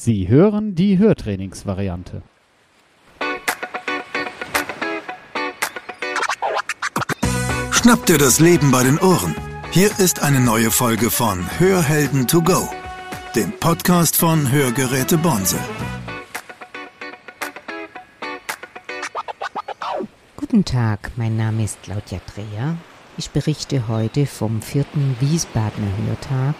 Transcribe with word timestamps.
Sie 0.00 0.28
hören 0.28 0.76
die 0.76 0.96
Hörtrainingsvariante. 0.96 2.22
Schnapp 7.72 8.06
dir 8.06 8.16
das 8.16 8.38
Leben 8.38 8.70
bei 8.70 8.84
den 8.84 9.00
Ohren. 9.00 9.34
Hier 9.72 9.90
ist 9.98 10.22
eine 10.22 10.38
neue 10.38 10.70
Folge 10.70 11.10
von 11.10 11.44
Hörhelden 11.58 12.28
to 12.28 12.40
go, 12.40 12.68
dem 13.34 13.50
Podcast 13.58 14.14
von 14.14 14.52
Hörgeräte 14.52 15.18
Bonse. 15.18 15.58
Guten 20.36 20.64
Tag, 20.64 21.10
mein 21.16 21.36
Name 21.36 21.64
ist 21.64 21.82
Claudia 21.82 22.20
Dreher. 22.32 22.76
Ich 23.16 23.30
berichte 23.30 23.88
heute 23.88 24.26
vom 24.26 24.62
vierten 24.62 25.16
Wiesbadener 25.18 25.90
Hörtag, 26.06 26.54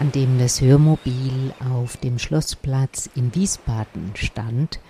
an 0.00 0.10
dem 0.10 0.38
das 0.38 0.60
Hörmobil 0.60 1.54
auf 1.72 1.96
dem 1.96 2.18
Schlossplatz 2.18 3.08
in 3.14 3.32
Wiesbaden 3.34 4.12
stand 4.16 4.80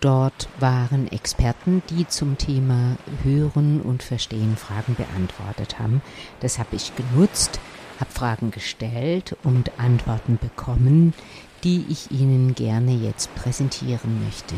Dort 0.00 0.48
waren 0.58 1.06
Experten, 1.12 1.82
die 1.90 2.08
zum 2.08 2.38
Thema 2.38 2.96
Hören 3.22 3.80
und 3.80 4.02
Verstehen 4.02 4.56
Fragen 4.56 4.94
beantwortet 4.94 5.78
haben. 5.78 6.02
Das 6.40 6.58
habe 6.58 6.74
ich 6.76 6.92
genutzt, 6.96 7.60
habe 8.00 8.10
Fragen 8.10 8.50
gestellt 8.50 9.36
und 9.44 9.78
Antworten 9.78 10.38
bekommen, 10.40 11.14
die 11.62 11.84
ich 11.88 12.10
Ihnen 12.10 12.54
gerne 12.54 12.92
jetzt 12.92 13.34
präsentieren 13.34 14.24
möchte. 14.24 14.54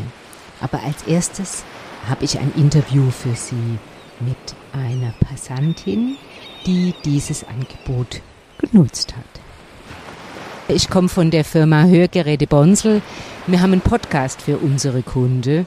Aber 0.61 0.83
als 0.83 1.03
erstes 1.03 1.65
habe 2.09 2.25
ich 2.25 2.39
ein 2.39 2.53
Interview 2.57 3.11
für 3.11 3.35
Sie 3.35 3.79
mit 4.21 4.55
einer 4.73 5.13
Passantin, 5.21 6.17
die 6.65 6.95
dieses 7.05 7.45
Angebot 7.45 8.23
genutzt 8.59 9.15
hat. 9.17 9.44
Ich 10.67 10.89
komme 10.89 11.11
von 11.11 11.31
der 11.31 11.45
Firma 11.45 11.85
Hörgeräte 11.85 12.47
Bonsel. 12.47 13.03
Wir 13.47 13.61
haben 13.61 13.73
einen 13.73 13.83
Podcast 13.83 14.41
für 14.41 14.57
unsere 14.57 15.03
Kunde. 15.03 15.67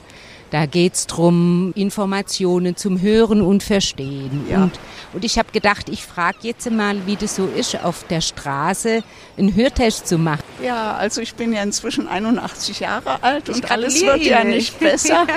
Da 0.50 0.66
geht's 0.66 1.08
drum 1.08 1.73
Informationen 1.76 2.78
zum 2.78 3.02
Hören 3.02 3.42
und 3.42 3.64
Verstehen. 3.64 4.45
Ja. 4.50 4.64
Und, 4.64 4.80
und 5.14 5.26
ich 5.26 5.38
habe 5.38 5.52
gedacht, 5.52 5.90
ich 5.90 6.06
frage 6.06 6.38
jetzt 6.44 6.70
mal, 6.72 7.06
wie 7.06 7.17
das 7.17 7.36
so 7.36 7.48
ist, 7.48 7.84
auf 7.84 8.06
der 8.06 8.22
Straße 8.22 9.03
einen 9.38 9.56
Hörtest 9.56 10.08
zu 10.08 10.18
machen. 10.18 10.44
Ja, 10.64 10.95
also 10.95 11.22
ich 11.22 11.36
bin 11.36 11.53
ja 11.53 11.62
inzwischen 11.62 12.08
81 12.08 12.80
Jahre 12.80 13.22
alt 13.23 13.50
und 13.50 13.70
alles 13.70 14.02
wird 14.02 14.23
ja 14.23 14.44
nicht 14.44 14.80
besser. 14.80 15.28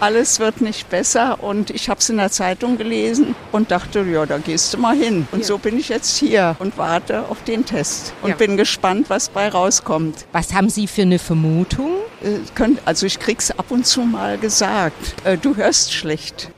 alles 0.00 0.40
wird 0.40 0.60
nicht 0.60 0.88
besser 0.88 1.42
und 1.42 1.70
ich 1.70 1.88
habe 1.88 2.00
es 2.00 2.08
in 2.08 2.16
der 2.16 2.30
Zeitung 2.30 2.78
gelesen 2.78 3.34
und 3.52 3.70
dachte, 3.70 4.02
ja, 4.02 4.24
da 4.26 4.38
gehst 4.38 4.74
du 4.74 4.78
mal 4.78 4.96
hin. 4.96 5.28
Und 5.30 5.40
ja. 5.40 5.44
so 5.44 5.58
bin 5.58 5.78
ich 5.78 5.90
jetzt 5.90 6.16
hier 6.16 6.56
und 6.58 6.78
warte 6.78 7.28
auf 7.28 7.44
den 7.44 7.66
Test 7.66 8.14
und 8.22 8.30
ja. 8.30 8.36
bin 8.36 8.56
gespannt, 8.56 9.10
was 9.10 9.28
bei 9.28 9.48
rauskommt. 9.48 10.26
Was 10.32 10.52
haben 10.54 10.70
Sie 10.70 10.86
für 10.86 11.02
eine 11.02 11.18
Vermutung? 11.18 11.90
Äh, 12.24 12.66
also 12.84 13.06
ich 13.06 13.18
krieg's 13.18 13.50
ab 13.50 13.66
und 13.70 13.86
zu 13.86 14.02
mal 14.02 14.38
gesagt, 14.38 15.14
äh, 15.24 15.36
du 15.36 15.56
hörst 15.56 15.92
schlecht. 15.92 16.50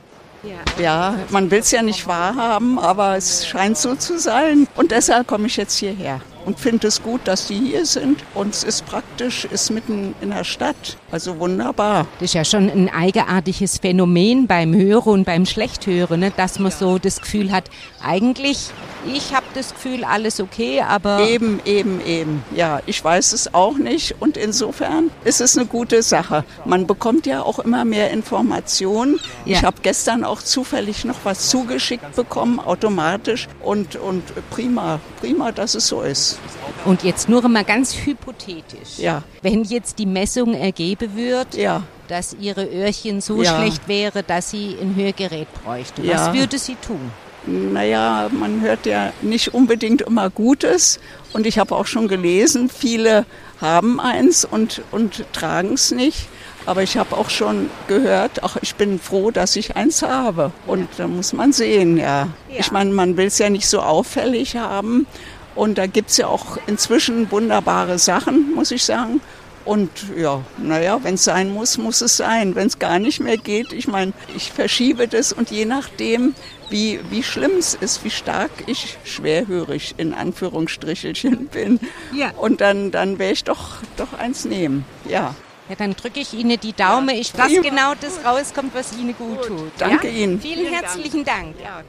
Ja, 0.79 1.15
man 1.29 1.51
will 1.51 1.59
es 1.59 1.71
ja 1.71 1.81
nicht 1.81 2.07
wahrhaben, 2.07 2.79
aber 2.79 3.17
es 3.17 3.45
scheint 3.45 3.77
so 3.77 3.95
zu 3.95 4.19
sein. 4.19 4.67
Und 4.75 4.91
deshalb 4.91 5.27
komme 5.27 5.47
ich 5.47 5.57
jetzt 5.57 5.77
hierher 5.77 6.21
und 6.47 6.57
finde 6.57 6.87
es 6.87 7.03
gut, 7.03 7.21
dass 7.25 7.47
Sie 7.47 7.59
hier 7.59 7.85
sind. 7.85 8.23
Und 8.33 8.53
es 8.53 8.63
ist 8.63 8.85
praktisch, 8.85 9.43
ist 9.43 9.69
mitten 9.69 10.15
in 10.21 10.29
der 10.29 10.45
Stadt. 10.45 10.97
Also 11.11 11.39
wunderbar. 11.39 12.07
Das 12.19 12.29
ist 12.29 12.33
ja 12.35 12.45
schon 12.45 12.69
ein 12.69 12.89
eigenartiges 12.89 13.79
Phänomen 13.79 14.47
beim 14.47 14.73
Hören 14.73 15.11
und 15.11 15.23
beim 15.25 15.45
Schlechthören, 15.45 16.21
ne? 16.21 16.31
dass 16.35 16.57
man 16.59 16.71
so 16.71 16.99
das 16.99 17.19
Gefühl 17.19 17.51
hat, 17.51 17.65
eigentlich 18.01 18.69
ich 19.13 19.33
habe 19.33 19.45
das 19.53 19.73
Gefühl, 19.73 20.03
alles 20.03 20.39
okay, 20.39 20.81
aber. 20.81 21.27
Eben, 21.27 21.59
eben, 21.65 22.05
eben. 22.05 22.43
Ja, 22.55 22.81
ich 22.85 23.03
weiß 23.03 23.33
es 23.33 23.53
auch 23.53 23.77
nicht. 23.77 24.15
Und 24.19 24.37
insofern 24.37 25.11
ist 25.23 25.41
es 25.41 25.57
eine 25.57 25.65
gute 25.65 26.01
Sache. 26.01 26.43
Man 26.65 26.87
bekommt 26.87 27.25
ja 27.25 27.41
auch 27.41 27.59
immer 27.59 27.85
mehr 27.85 28.11
Informationen. 28.11 29.19
Ja. 29.45 29.57
Ich 29.57 29.63
habe 29.63 29.77
gestern 29.81 30.23
auch 30.23 30.41
zufällig 30.41 31.05
noch 31.05 31.17
was 31.23 31.49
zugeschickt 31.49 32.15
bekommen, 32.15 32.59
automatisch. 32.59 33.47
Und, 33.63 33.95
und 33.95 34.23
prima, 34.49 34.99
prima, 35.19 35.51
dass 35.51 35.75
es 35.75 35.87
so 35.87 36.01
ist. 36.01 36.39
Und 36.85 37.03
jetzt 37.03 37.29
nur 37.29 37.47
mal 37.47 37.63
ganz 37.63 37.95
hypothetisch. 38.05 38.97
Ja. 38.97 39.23
Wenn 39.41 39.63
jetzt 39.63 39.99
die 39.99 40.05
Messung 40.05 40.53
ergeben 40.53 41.15
wird, 41.15 41.55
ja. 41.55 41.83
dass 42.07 42.35
Ihre 42.39 42.65
Öhrchen 42.65 43.21
so 43.21 43.41
ja. 43.41 43.55
schlecht 43.55 43.87
wäre, 43.87 44.23
dass 44.23 44.51
Sie 44.51 44.75
ein 44.79 44.95
Hörgerät 44.95 45.47
bräuchten, 45.63 46.07
was 46.07 46.33
würde 46.33 46.57
sie 46.57 46.75
tun? 46.75 47.11
Naja, 47.47 48.29
man 48.31 48.61
hört 48.61 48.85
ja 48.85 49.11
nicht 49.21 49.53
unbedingt 49.53 50.01
immer 50.01 50.29
Gutes. 50.29 50.99
Und 51.33 51.45
ich 51.45 51.59
habe 51.59 51.75
auch 51.75 51.87
schon 51.87 52.07
gelesen, 52.07 52.69
viele 52.69 53.25
haben 53.59 53.99
eins 53.99 54.45
und, 54.45 54.81
und 54.91 55.25
tragen 55.33 55.73
es 55.73 55.91
nicht. 55.91 56.27
Aber 56.65 56.83
ich 56.83 56.97
habe 56.97 57.15
auch 57.15 57.29
schon 57.29 57.69
gehört, 57.87 58.43
ach, 58.43 58.57
ich 58.61 58.75
bin 58.75 58.99
froh, 58.99 59.31
dass 59.31 59.55
ich 59.55 59.77
eins 59.77 60.01
habe. 60.01 60.51
Und 60.65 60.89
da 60.97 61.07
muss 61.07 61.31
man 61.31 61.53
sehen, 61.53 61.97
ja. 61.97 62.27
ja. 62.49 62.59
Ich 62.59 62.71
meine, 62.71 62.91
man 62.91 63.15
will 63.15 63.27
es 63.27 63.37
ja 63.37 63.49
nicht 63.49 63.67
so 63.67 63.79
auffällig 63.79 64.57
haben. 64.57 65.07
Und 65.55 65.77
da 65.77 65.87
gibt 65.87 66.09
es 66.09 66.17
ja 66.17 66.27
auch 66.27 66.57
inzwischen 66.67 67.31
wunderbare 67.31 67.97
Sachen, 67.97 68.53
muss 68.53 68.71
ich 68.71 68.83
sagen. 68.83 69.21
Und 69.67 69.91
ja, 70.15 70.43
naja, 70.57 70.99
wenn 71.03 71.15
es 71.15 71.25
sein 71.25 71.51
muss, 71.51 71.77
muss 71.77 71.99
es 71.99 72.15
sein. 72.15 72.55
Wenn 72.55 72.67
es 72.67 72.79
gar 72.79 72.99
nicht 72.99 73.19
mehr 73.19 73.35
geht, 73.35 73.73
ich 73.73 73.85
meine, 73.85 74.13
ich 74.33 74.53
verschiebe 74.53 75.09
das 75.09 75.33
und 75.33 75.51
je 75.51 75.65
nachdem, 75.65 76.35
wie, 76.69 77.01
wie 77.09 77.21
schlimm 77.21 77.51
es 77.59 77.73
ist, 77.73 78.05
wie 78.05 78.09
stark 78.09 78.49
ich 78.65 78.97
schwerhörig 79.03 79.95
in 79.97 80.13
Anführungsstrichelchen 80.13 81.47
bin. 81.51 81.81
Ja. 82.13 82.31
Und 82.37 82.61
dann, 82.61 82.91
dann 82.91 83.19
werde 83.19 83.33
ich 83.33 83.43
doch, 83.43 83.79
doch 83.97 84.13
eins 84.13 84.45
nehmen, 84.45 84.85
ja. 85.03 85.35
Ja, 85.67 85.75
dann 85.75 85.97
drücke 85.97 86.21
ich 86.21 86.33
Ihnen 86.33 86.57
die 86.57 86.71
Daumen. 86.71 87.09
Ich 87.09 87.33
dass 87.33 87.51
genau 87.51 87.93
das 87.99 88.23
rauskommt, 88.23 88.73
was 88.73 88.93
Ihnen 88.97 89.17
gut, 89.17 89.39
gut. 89.39 89.47
tut. 89.47 89.71
Danke 89.79 90.07
ja? 90.07 90.23
Ihnen. 90.23 90.39
Vielen, 90.39 90.59
Vielen 90.59 90.73
herzlichen 90.73 91.25
Dank. 91.25 91.57
Dank. 91.57 91.61
Ja. 91.61 91.83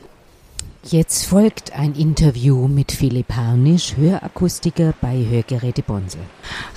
Jetzt 0.90 1.26
folgt 1.26 1.74
ein 1.74 1.94
Interview 1.94 2.66
mit 2.66 2.92
Philipp 2.92 3.34
Harnisch, 3.36 3.94
Hörakustiker 3.98 4.94
bei 5.02 5.22
Hörgeräte 5.28 5.82
Bonsel. 5.82 6.22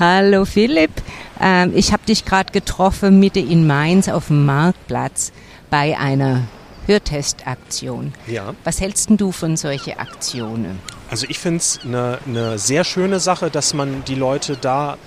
Hallo 0.02 0.44
Philipp, 0.44 0.92
ähm, 1.40 1.72
ich 1.74 1.94
habe 1.94 2.04
dich 2.06 2.26
gerade 2.26 2.52
getroffen 2.52 3.22
Mitte 3.22 3.40
in 3.40 3.66
Mainz 3.66 4.10
auf 4.10 4.28
dem 4.28 4.46
Marktplatz 4.46 5.32
bei 5.70 5.98
einer 5.98 6.42
Hörtestaktion. 6.88 8.12
Ja. 8.28 8.54
Was 8.66 8.82
hältst 8.82 9.10
du 9.12 9.32
von 9.32 9.56
solchen 9.56 9.98
Aktionen? 9.98 10.80
Also 11.10 11.26
ich 11.30 11.40
finde 11.40 11.60
es 11.60 11.80
eine 11.82 12.20
ne 12.26 12.58
sehr 12.58 12.84
schöne 12.84 13.22
Sache, 13.22 13.50
dass 13.50 13.74
man 13.74 14.04
die 14.04 14.16
Leute 14.16 14.58
da 14.58 14.98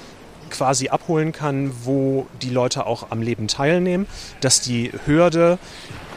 quasi 0.49 0.89
abholen 0.89 1.33
kann, 1.33 1.73
wo 1.83 2.27
die 2.41 2.51
Leute 2.51 2.87
auch 2.87 3.11
am 3.11 3.21
Leben 3.21 3.49
teilnehmen, 3.49 4.07
dass 4.41 4.61
die 4.61 4.93
Hürde 5.05 5.59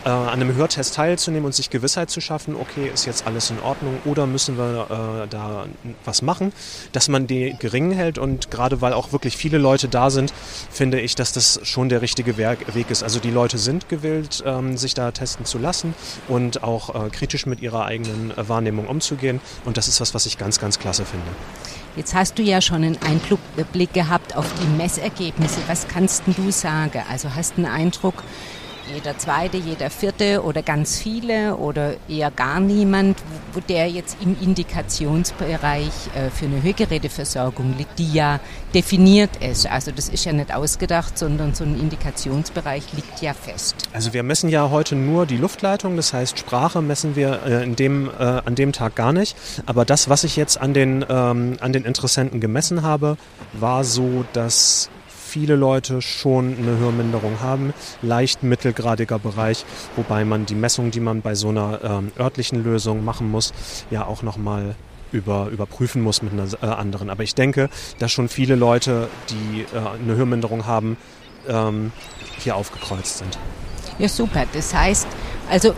äh, 0.07 0.09
an 0.09 0.29
einem 0.29 0.55
Hörtest 0.55 0.95
teilzunehmen 0.95 1.45
und 1.45 1.53
sich 1.53 1.69
Gewissheit 1.69 2.09
zu 2.09 2.21
schaffen, 2.21 2.55
okay, 2.55 2.89
ist 2.93 3.05
jetzt 3.05 3.27
alles 3.27 3.49
in 3.49 3.59
Ordnung 3.59 3.99
oder 4.05 4.25
müssen 4.25 4.57
wir 4.57 5.23
äh, 5.25 5.27
da 5.27 5.65
was 6.05 6.21
machen, 6.21 6.53
dass 6.93 7.09
man 7.09 7.27
die 7.27 7.55
gering 7.59 7.91
hält 7.91 8.17
und 8.17 8.49
gerade 8.49 8.79
weil 8.79 8.93
auch 8.93 9.11
wirklich 9.11 9.35
viele 9.35 9.57
Leute 9.57 9.89
da 9.89 10.09
sind, 10.09 10.33
finde 10.71 11.01
ich, 11.01 11.15
dass 11.15 11.33
das 11.33 11.59
schon 11.63 11.89
der 11.89 12.01
richtige 12.01 12.37
Weg 12.37 12.89
ist. 12.89 13.03
Also 13.03 13.19
die 13.19 13.31
Leute 13.31 13.57
sind 13.57 13.89
gewillt, 13.89 14.43
ähm, 14.45 14.77
sich 14.77 14.93
da 14.93 15.11
testen 15.11 15.45
zu 15.45 15.57
lassen 15.57 15.93
und 16.29 16.63
auch 16.63 16.95
äh, 16.95 17.09
kritisch 17.09 17.45
mit 17.45 17.61
ihrer 17.61 17.85
eigenen 17.85 18.31
äh, 18.31 18.47
Wahrnehmung 18.47 18.87
umzugehen 18.87 19.41
und 19.65 19.75
das 19.75 19.89
ist 19.89 19.99
was, 19.99 20.13
was 20.13 20.25
ich 20.25 20.37
ganz, 20.37 20.57
ganz 20.59 20.79
klasse 20.79 21.03
finde. 21.03 21.27
Jetzt 21.97 22.13
hast 22.13 22.37
du 22.37 22.43
ja 22.43 22.61
schon 22.61 22.83
einen 22.83 22.97
Einblick 23.01 23.91
gehabt 23.91 24.37
auf 24.37 24.45
die 24.61 24.77
Messergebnisse. 24.77 25.59
Was 25.67 25.87
kannst 25.87 26.23
du 26.27 26.51
sagen? 26.51 27.01
Also 27.09 27.33
hast 27.35 27.57
du 27.57 27.65
einen 27.65 27.73
Eindruck, 27.73 28.23
jeder 28.93 29.17
zweite, 29.17 29.57
jeder 29.57 29.89
vierte 29.89 30.43
oder 30.43 30.61
ganz 30.61 30.97
viele 30.97 31.55
oder 31.57 31.95
eher 32.07 32.31
gar 32.31 32.59
niemand, 32.59 33.17
wo 33.53 33.59
der 33.59 33.89
jetzt 33.89 34.17
im 34.21 34.35
Indikationsbereich 34.41 35.91
äh, 36.15 36.29
für 36.29 36.45
eine 36.45 36.61
Hörgeräteversorgung 36.61 37.75
liegt, 37.77 37.99
die 37.99 38.13
ja 38.13 38.39
definiert 38.73 39.37
ist. 39.37 39.67
Also 39.67 39.91
das 39.91 40.09
ist 40.09 40.25
ja 40.25 40.33
nicht 40.33 40.53
ausgedacht, 40.53 41.17
sondern 41.17 41.53
so 41.53 41.63
ein 41.63 41.79
Indikationsbereich 41.79 42.93
liegt 42.93 43.21
ja 43.21 43.33
fest. 43.33 43.75
Also 43.93 44.13
wir 44.13 44.23
messen 44.23 44.49
ja 44.49 44.69
heute 44.69 44.95
nur 44.95 45.25
die 45.25 45.37
Luftleitung, 45.37 45.95
das 45.95 46.13
heißt 46.13 46.39
Sprache 46.39 46.81
messen 46.81 47.15
wir 47.15 47.41
äh, 47.45 47.63
in 47.63 47.75
dem, 47.75 48.09
äh, 48.09 48.23
an 48.23 48.55
dem 48.55 48.71
Tag 48.71 48.95
gar 48.95 49.13
nicht. 49.13 49.35
Aber 49.65 49.85
das, 49.85 50.09
was 50.09 50.23
ich 50.23 50.35
jetzt 50.35 50.59
an 50.59 50.73
den, 50.73 51.05
ähm, 51.09 51.57
an 51.59 51.73
den 51.73 51.85
Interessenten 51.85 52.39
gemessen 52.39 52.81
habe, 52.81 53.17
war 53.53 53.83
so, 53.83 54.25
dass 54.33 54.89
viele 55.37 55.55
Leute 55.55 56.01
schon 56.01 56.57
eine 56.57 56.79
Hörminderung 56.79 57.41
haben, 57.41 57.71
leicht 58.01 58.41
mittelgradiger 58.41 59.19
Bereich, 59.19 59.65
wobei 59.95 60.25
man 60.25 60.47
die 60.47 60.55
Messung, 60.55 60.89
die 60.89 60.99
man 60.99 61.21
bei 61.21 61.35
so 61.35 61.49
einer 61.49 61.79
ähm, 61.83 62.11
örtlichen 62.17 62.63
Lösung 62.63 63.05
machen 63.05 63.29
muss, 63.29 63.53
ja 63.91 64.07
auch 64.07 64.23
nochmal 64.23 64.73
über, 65.11 65.49
überprüfen 65.49 66.01
muss 66.01 66.23
mit 66.23 66.33
einer 66.33 66.47
äh, 66.63 66.65
anderen. 66.65 67.11
Aber 67.11 67.21
ich 67.21 67.35
denke, 67.35 67.69
dass 67.99 68.11
schon 68.11 68.29
viele 68.29 68.55
Leute, 68.55 69.09
die 69.29 69.61
äh, 69.61 70.01
eine 70.01 70.15
Hörminderung 70.15 70.65
haben, 70.65 70.97
ähm, 71.47 71.91
hier 72.39 72.55
aufgekreuzt 72.55 73.19
sind. 73.19 73.37
Ja, 73.99 74.07
super. 74.07 74.45
Das 74.53 74.73
heißt, 74.73 75.07
also 75.51 75.75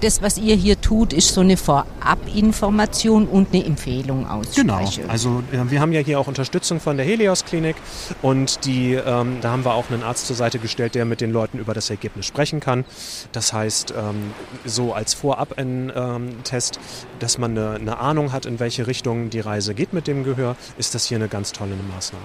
das, 0.00 0.22
was 0.22 0.38
ihr 0.38 0.54
hier 0.54 0.80
tut, 0.80 1.12
ist 1.12 1.34
so 1.34 1.40
eine 1.40 1.56
Vorabinformation 1.56 3.26
und 3.26 3.52
eine 3.52 3.64
Empfehlung 3.64 4.26
Genau. 4.54 5.08
Also 5.08 5.42
äh, 5.52 5.70
wir 5.70 5.80
haben 5.80 5.92
ja 5.92 6.00
hier 6.00 6.20
auch 6.20 6.26
Unterstützung 6.26 6.80
von 6.80 6.96
der 6.96 7.06
Helios 7.06 7.44
Klinik 7.44 7.76
und 8.22 8.64
die, 8.64 8.94
ähm, 8.94 9.38
da 9.40 9.50
haben 9.50 9.64
wir 9.64 9.74
auch 9.74 9.90
einen 9.90 10.02
Arzt 10.02 10.26
zur 10.26 10.36
Seite 10.36 10.58
gestellt, 10.58 10.94
der 10.94 11.04
mit 11.04 11.20
den 11.20 11.30
Leuten 11.30 11.58
über 11.58 11.74
das 11.74 11.90
Ergebnis 11.90 12.26
sprechen 12.26 12.60
kann. 12.60 12.84
Das 13.32 13.52
heißt, 13.52 13.92
ähm, 13.96 14.32
so 14.64 14.92
als 14.92 15.14
Vorab-Test, 15.14 16.78
dass 17.18 17.38
man 17.38 17.56
eine, 17.56 17.74
eine 17.76 17.98
Ahnung 17.98 18.32
hat, 18.32 18.46
in 18.46 18.60
welche 18.60 18.86
Richtung 18.86 19.30
die 19.30 19.40
Reise 19.40 19.74
geht 19.74 19.92
mit 19.92 20.06
dem 20.06 20.24
Gehör, 20.24 20.56
ist 20.78 20.94
das 20.94 21.06
hier 21.06 21.16
eine 21.16 21.28
ganz 21.28 21.52
tolle 21.52 21.74
Maßnahme. 21.94 22.24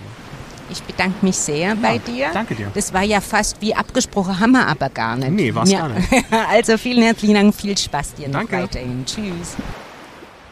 Ich 0.72 0.84
bedanke 0.84 1.26
mich 1.26 1.36
sehr 1.38 1.76
bei 1.76 1.98
dir. 1.98 2.28
Danke 2.34 2.56
dir. 2.56 2.72
Das 2.74 2.94
war 2.94 3.04
ja 3.04 3.22
fast 3.22 3.62
wie 3.62 3.74
abgesprochen, 3.76 4.40
haben 4.40 4.52
wir 4.52 4.68
aber 4.68 4.90
gar 4.90 5.16
nicht. 5.16 5.32
Nee, 5.32 5.54
war's 5.56 5.72
Ja. 5.72 5.88
gar 5.88 5.90
nicht. 5.90 6.08
Also 6.52 6.78
vielen 6.78 7.04
herzlichen 7.04 7.36
Dank, 7.36 7.56
viel 7.56 7.78
Spaß 7.78 8.14
dir 8.16 8.28
noch 8.28 8.40
Danke. 8.40 8.64
weiterhin. 8.64 9.04
Tschüss. 9.06 9.56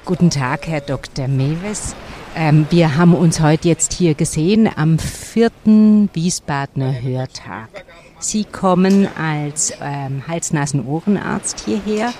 Guten 0.05 0.29
Tag, 0.29 0.67
Herr 0.67 0.81
Dr. 0.81 1.27
Mewes. 1.27 1.93
Ähm, 2.35 2.65
wir 2.69 2.95
haben 2.97 3.13
uns 3.13 3.41
heute 3.41 3.67
jetzt 3.67 3.93
hier 3.93 4.13
gesehen 4.13 4.69
am 4.73 4.99
vierten 4.99 6.09
Wiesbadener 6.13 7.01
Hörtag. 7.01 7.85
Sie 8.19 8.45
kommen 8.45 9.07
als 9.17 9.73
ähm, 9.81 10.23
Hals-Nasen-Ohrenarzt 10.27 11.61
hierher. 11.65 12.13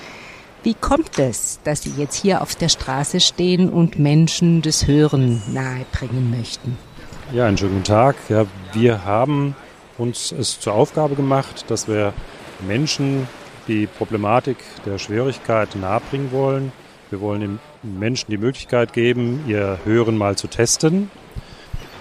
Wie 0.64 0.74
kommt 0.74 1.18
es, 1.18 1.60
dass 1.64 1.84
Sie 1.84 1.94
jetzt 1.98 2.16
hier 2.16 2.42
auf 2.42 2.56
der 2.56 2.68
Straße 2.70 3.20
stehen 3.20 3.70
und 3.70 3.98
Menschen 4.00 4.62
das 4.62 4.86
Hören 4.86 5.42
nahebringen 5.54 6.30
möchten? 6.38 6.78
Ja, 7.34 7.46
einen 7.46 7.58
schönen 7.58 7.74
guten 7.74 7.84
Tag. 7.84 8.16
Ja, 8.30 8.46
wir 8.72 9.04
haben 9.04 9.54
uns 9.98 10.32
es 10.32 10.62
zur 10.62 10.74
Aufgabe 10.74 11.16
gemacht, 11.16 11.66
dass 11.70 11.90
wir 11.90 12.14
Menschen 12.66 13.28
die 13.68 13.86
Problematik 13.86 14.56
der 14.86 14.98
Schwierigkeit 14.98 15.76
nahebringen 15.76 16.32
wollen. 16.32 16.72
Wir 17.10 17.20
wollen 17.20 17.42
den 17.42 17.60
Menschen 17.84 18.32
die 18.32 18.38
Möglichkeit 18.38 18.94
geben, 18.94 19.44
ihr 19.46 19.78
Hören 19.84 20.18
mal 20.18 20.38
zu 20.38 20.48
testen 20.48 21.12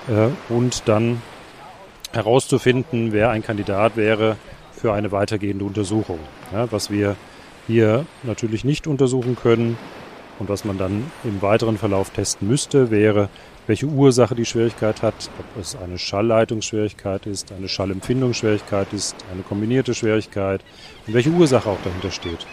äh, 0.06 0.28
und 0.48 0.86
dann 0.86 1.20
herauszufinden, 2.12 3.12
wer 3.12 3.30
ein 3.30 3.42
Kandidat 3.42 3.96
wäre 3.96 4.36
für 4.70 4.92
eine 4.92 5.10
weitergehende 5.10 5.64
Untersuchung. 5.64 6.20
Ja, 6.52 6.70
was 6.70 6.88
wir 6.88 7.16
hier 7.66 8.06
natürlich 8.22 8.64
nicht 8.64 8.86
untersuchen 8.86 9.34
können 9.34 9.76
und 10.38 10.48
was 10.48 10.64
man 10.64 10.78
dann 10.78 11.10
im 11.24 11.42
weiteren 11.42 11.78
Verlauf 11.78 12.10
testen 12.10 12.48
müsste, 12.48 12.90
wäre, 12.90 13.28
welche 13.66 13.86
Ursache 13.86 14.34
die 14.34 14.44
Schwierigkeit 14.44 15.02
hat, 15.02 15.30
ob 15.38 15.60
es 15.60 15.76
eine 15.76 15.98
Schallleitungsschwierigkeit 15.98 17.26
ist, 17.26 17.52
eine 17.52 17.68
Schallempfindungsschwierigkeit 17.68 18.92
ist, 18.92 19.16
eine 19.32 19.42
kombinierte 19.42 19.94
Schwierigkeit 19.94 20.62
und 21.06 21.14
welche 21.14 21.30
Ursache 21.30 21.68
auch 21.68 21.78
dahinter 21.82 22.10
steht. 22.10 22.46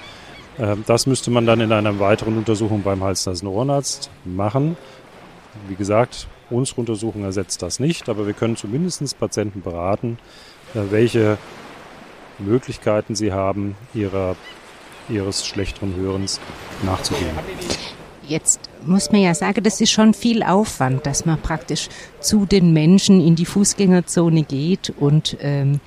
Ähm, 0.57 0.83
Das 0.87 1.05
müsste 1.05 1.31
man 1.31 1.45
dann 1.45 1.61
in 1.61 1.71
einer 1.71 1.99
weiteren 1.99 2.37
Untersuchung 2.37 2.81
beim 2.83 3.03
Hals-Nasen-Ohrenarzt 3.03 4.09
machen. 4.25 4.77
Wie 5.67 5.75
gesagt, 5.75 6.27
unsere 6.49 6.81
Untersuchung 6.81 7.23
ersetzt 7.23 7.61
das 7.61 7.79
nicht, 7.79 8.09
aber 8.09 8.25
wir 8.25 8.33
können 8.33 8.55
zumindest 8.55 9.19
Patienten 9.19 9.61
beraten, 9.61 10.17
äh, 10.73 10.79
welche 10.89 11.37
Möglichkeiten 12.39 13.15
sie 13.15 13.31
haben, 13.31 13.75
ihrer, 13.93 14.35
ihres 15.09 15.45
schlechteren 15.45 15.95
Hörens 15.95 16.39
nachzugehen. 16.83 17.31
Jetzt 18.27 18.61
muss 18.85 19.11
man 19.11 19.21
ja 19.21 19.33
sagen, 19.33 19.63
das 19.63 19.81
ist 19.81 19.91
schon 19.91 20.13
viel 20.13 20.43
Aufwand, 20.43 21.05
dass 21.05 21.25
man 21.25 21.41
praktisch 21.41 21.89
zu 22.19 22.45
den 22.45 22.71
Menschen 22.71 23.19
in 23.19 23.35
die 23.35 23.45
Fußgängerzone 23.45 24.43
geht 24.43 24.93
und 24.97 25.37
ähm, 25.41 25.81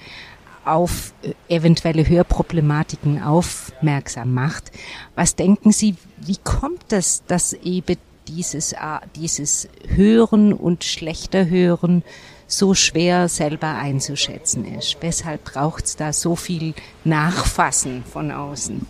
auf 0.67 1.15
äh, 1.23 1.33
eventuelle 1.49 2.07
Hörproblematiken 2.07 3.23
aufmerksam 3.23 4.35
macht. 4.35 4.71
Was 5.15 5.37
denken 5.37 5.73
Sie, 5.73 5.97
wie 6.19 6.37
kommt 6.43 6.85
das, 6.89 7.23
dass 7.27 7.55
eben 7.55 7.97
dieses, 8.29 8.73
äh, 8.73 8.77
dieses 9.15 9.69
Hören 9.89 10.53
und 10.53 10.85
schlechter 10.85 11.49
Hören 11.49 12.03
so 12.47 12.75
schwer 12.75 13.29
selber 13.29 13.77
einzuschätzen 13.77 14.65
ist? 14.79 14.99
Weshalb 15.01 15.45
braucht 15.45 15.87
es 15.87 15.97
da 15.97 16.13
so 16.13 16.37
viel 16.37 16.75
Nachfassen 17.05 18.05
von 18.05 18.31
außen? 18.31 18.87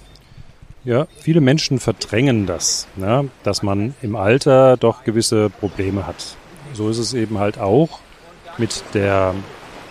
Ja, 0.86 1.08
viele 1.18 1.40
Menschen 1.40 1.80
verdrängen 1.80 2.46
das, 2.46 2.86
ja, 2.96 3.24
dass 3.42 3.64
man 3.64 3.96
im 4.02 4.14
Alter 4.14 4.76
doch 4.76 5.02
gewisse 5.02 5.50
Probleme 5.50 6.06
hat. 6.06 6.36
So 6.74 6.88
ist 6.88 6.98
es 6.98 7.12
eben 7.12 7.38
halt 7.38 7.58
auch 7.58 7.98
mit 8.56 8.84
der 8.94 9.34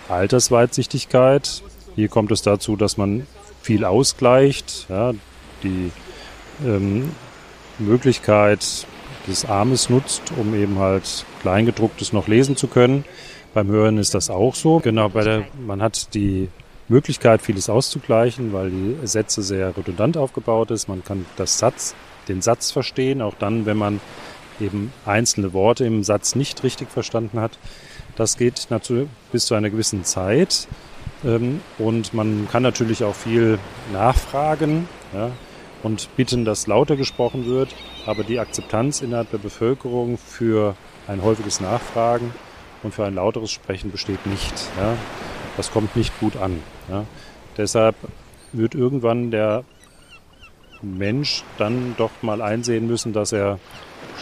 Altersweitsichtigkeit. 0.08 1.62
Hier 1.96 2.08
kommt 2.08 2.32
es 2.32 2.40
dazu, 2.40 2.76
dass 2.76 2.96
man 2.96 3.26
viel 3.60 3.84
ausgleicht. 3.84 4.86
Ja, 4.88 5.12
die 5.62 5.90
ähm, 6.64 7.10
Möglichkeit 7.78 8.86
des 9.28 9.44
Armes 9.44 9.90
nutzt, 9.90 10.22
um 10.38 10.54
eben 10.54 10.78
halt 10.78 11.26
Kleingedrucktes 11.42 12.14
noch 12.14 12.26
lesen 12.26 12.56
zu 12.56 12.68
können. 12.68 13.04
Beim 13.52 13.68
Hören 13.68 13.98
ist 13.98 14.14
das 14.14 14.30
auch 14.30 14.54
so. 14.54 14.78
Genau, 14.78 15.10
bei 15.10 15.24
der, 15.24 15.44
man 15.66 15.82
hat 15.82 16.14
die 16.14 16.48
Möglichkeit, 16.88 17.42
vieles 17.42 17.68
auszugleichen, 17.68 18.52
weil 18.52 18.70
die 18.70 19.06
Sätze 19.06 19.42
sehr 19.42 19.76
redundant 19.76 20.16
aufgebaut 20.16 20.70
ist. 20.70 20.88
Man 20.88 21.04
kann 21.04 21.26
das 21.36 21.58
Satz, 21.58 21.94
den 22.28 22.42
Satz 22.42 22.70
verstehen, 22.70 23.22
auch 23.22 23.34
dann, 23.38 23.66
wenn 23.66 23.76
man 23.76 24.00
eben 24.60 24.92
einzelne 25.04 25.52
Worte 25.52 25.84
im 25.84 26.04
Satz 26.04 26.34
nicht 26.34 26.62
richtig 26.62 26.90
verstanden 26.90 27.40
hat. 27.40 27.58
Das 28.16 28.36
geht 28.36 28.68
natürlich 28.70 29.08
bis 29.32 29.46
zu 29.46 29.54
einer 29.54 29.70
gewissen 29.70 30.04
Zeit. 30.04 30.68
Ähm, 31.24 31.60
Und 31.78 32.14
man 32.14 32.48
kann 32.50 32.62
natürlich 32.62 33.04
auch 33.04 33.14
viel 33.14 33.58
nachfragen 33.92 34.88
ja, 35.12 35.30
und 35.82 36.08
bitten, 36.16 36.44
dass 36.44 36.66
lauter 36.66 36.96
gesprochen 36.96 37.46
wird. 37.46 37.74
Aber 38.06 38.22
die 38.22 38.38
Akzeptanz 38.38 39.02
innerhalb 39.02 39.30
der 39.30 39.38
Bevölkerung 39.38 40.18
für 40.18 40.76
ein 41.08 41.22
häufiges 41.22 41.60
Nachfragen 41.60 42.32
und 42.82 42.94
für 42.94 43.04
ein 43.04 43.14
lauteres 43.14 43.50
Sprechen 43.50 43.90
besteht 43.90 44.24
nicht. 44.26 44.54
Ja. 44.80 44.94
Das 45.56 45.70
kommt 45.70 45.96
nicht 45.96 46.18
gut 46.20 46.36
an. 46.36 46.62
Ja. 46.90 47.04
Deshalb 47.56 47.96
wird 48.52 48.74
irgendwann 48.74 49.30
der 49.30 49.64
Mensch 50.82 51.42
dann 51.58 51.94
doch 51.96 52.10
mal 52.22 52.42
einsehen 52.42 52.86
müssen, 52.86 53.12
dass 53.12 53.32
er 53.32 53.58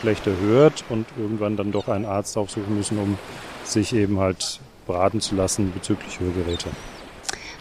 schlechter 0.01 0.33
hört 0.41 0.85
und 0.89 1.07
irgendwann 1.17 1.57
dann 1.57 1.73
doch 1.73 1.89
einen 1.89 2.05
Arzt 2.05 2.37
aufsuchen 2.37 2.77
müssen, 2.77 2.99
um 2.99 3.19
sich 3.65 3.95
eben 3.95 4.19
halt 4.19 4.61
beraten 4.87 5.21
zu 5.21 5.35
lassen 5.35 5.73
bezüglich 5.73 6.21
Hörgeräte. 6.21 6.69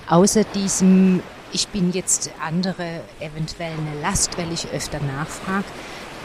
Außer 0.10 0.44
diesem, 0.44 1.22
ich 1.52 1.68
bin 1.70 1.92
jetzt 1.92 2.32
andere 2.46 3.02
eventuell 3.20 3.72
eine 3.72 4.02
Last, 4.02 4.38
weil 4.38 4.52
ich 4.52 4.68
öfter 4.74 5.00
nachfrage, 5.00 5.66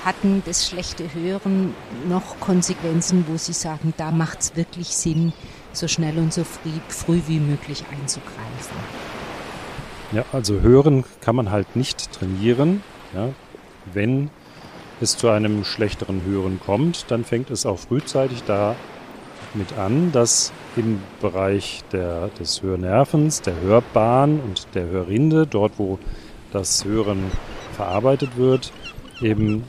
hatten 0.05 0.43
das 0.47 0.67
schlechte 0.69 1.13
Hören 1.15 1.75
noch 2.09 2.41
Konsequenzen, 2.41 3.25
wo 3.29 3.37
Sie 3.37 3.53
sagen, 3.53 3.95
da 3.97 4.11
macht 4.11 4.41
es 4.41 4.57
wirklich 4.57 4.89
Sinn, 4.89 5.33
so 5.73 5.89
schnell 5.89 6.19
und 6.19 6.33
so 6.33 6.45
früh, 6.45 6.71
früh 6.89 7.21
wie 7.27 7.41
möglich 7.41 7.85
einzugreifen? 7.91 8.77
Ja, 10.13 10.25
also 10.33 10.61
hören 10.61 11.05
kann 11.21 11.37
man 11.37 11.51
halt 11.51 11.77
nicht 11.77 12.13
trainieren. 12.13 12.83
Ja. 13.15 13.29
Wenn 13.93 14.31
es 15.01 15.17
zu 15.17 15.29
einem 15.29 15.65
schlechteren 15.65 16.23
Hören 16.25 16.61
kommt, 16.65 17.11
dann 17.11 17.25
fängt 17.25 17.51
es 17.51 17.67
auch 17.67 17.79
frühzeitig 17.79 18.43
damit 18.45 18.77
an, 19.77 20.13
dass 20.13 20.53
im 20.77 21.01
Bereich 21.21 21.83
der, 21.93 22.29
des 22.41 22.63
Hörnervens, 22.63 23.43
der 23.43 23.61
Hörbahn 23.61 24.41
und 24.41 24.67
der 24.75 24.87
Hörrinde, 24.87 25.47
dort 25.47 25.73
wo 25.79 25.99
das 26.53 26.85
Hören 26.85 27.31
verarbeitet 27.77 28.37
wird, 28.37 28.73
eben 29.21 29.65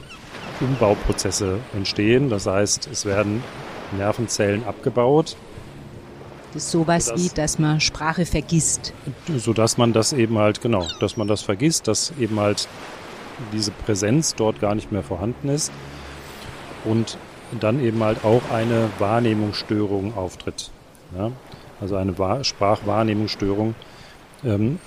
Umbauprozesse 0.61 1.59
entstehen. 1.75 2.29
Das 2.29 2.45
heißt, 2.47 2.89
es 2.91 3.05
werden 3.05 3.43
Nervenzellen 3.97 4.65
abgebaut, 4.65 5.35
sowas 6.55 7.05
Das- 7.05 7.21
wie, 7.21 7.29
dass 7.29 7.59
man 7.59 7.79
Sprache 7.79 8.25
vergisst. 8.25 8.93
so 9.37 9.53
dass 9.53 9.77
man 9.77 9.93
das 9.93 10.13
eben 10.13 10.37
halt 10.37 10.61
genau, 10.61 10.87
dass 10.99 11.17
man 11.17 11.27
das 11.27 11.41
vergisst, 11.41 11.87
dass 11.87 12.13
eben 12.19 12.39
halt 12.39 12.67
diese 13.53 13.71
Präsenz 13.71 14.35
dort 14.35 14.59
gar 14.59 14.75
nicht 14.75 14.91
mehr 14.91 15.03
vorhanden 15.03 15.49
ist 15.49 15.71
und 16.85 17.17
dann 17.59 17.83
eben 17.83 18.03
halt 18.03 18.23
auch 18.25 18.41
eine 18.51 18.89
Wahrnehmungsstörung 18.99 20.15
auftritt. 20.17 20.71
Ja? 21.17 21.31
Also 21.81 21.95
eine 21.95 22.17
Wahr 22.17 22.43
Sprachwahrnehmungsstörung, 22.43 23.75
ähm, 24.43 24.79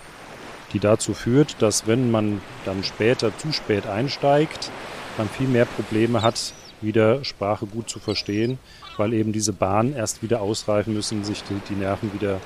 die 0.73 0.78
dazu 0.78 1.14
führt, 1.14 1.57
dass 1.61 1.87
wenn 1.87 2.11
man 2.11 2.40
dann 2.64 2.85
später 2.85 3.37
zu 3.38 3.52
spät 3.52 3.87
einsteigt, 3.87 4.71
man 5.19 5.28
viel 5.28 5.49
mehr 5.49 5.64
Probleme 5.64 6.23
hat, 6.23 6.52
wieder 6.82 7.24
Sprache 7.24 7.66
gut 7.66 7.88
zu 7.88 7.98
verstehen, 7.98 8.58
weil 8.96 9.12
eben 9.12 9.32
diese 9.32 9.52
Bahnen 9.52 9.94
erst 9.94 10.22
wieder 10.22 10.40
ausreifen 10.40 10.94
müssen, 10.94 11.24
sich 11.24 11.42
die, 11.44 11.60
die 11.68 11.78
Nerven 11.78 12.12
wieder 12.12 12.40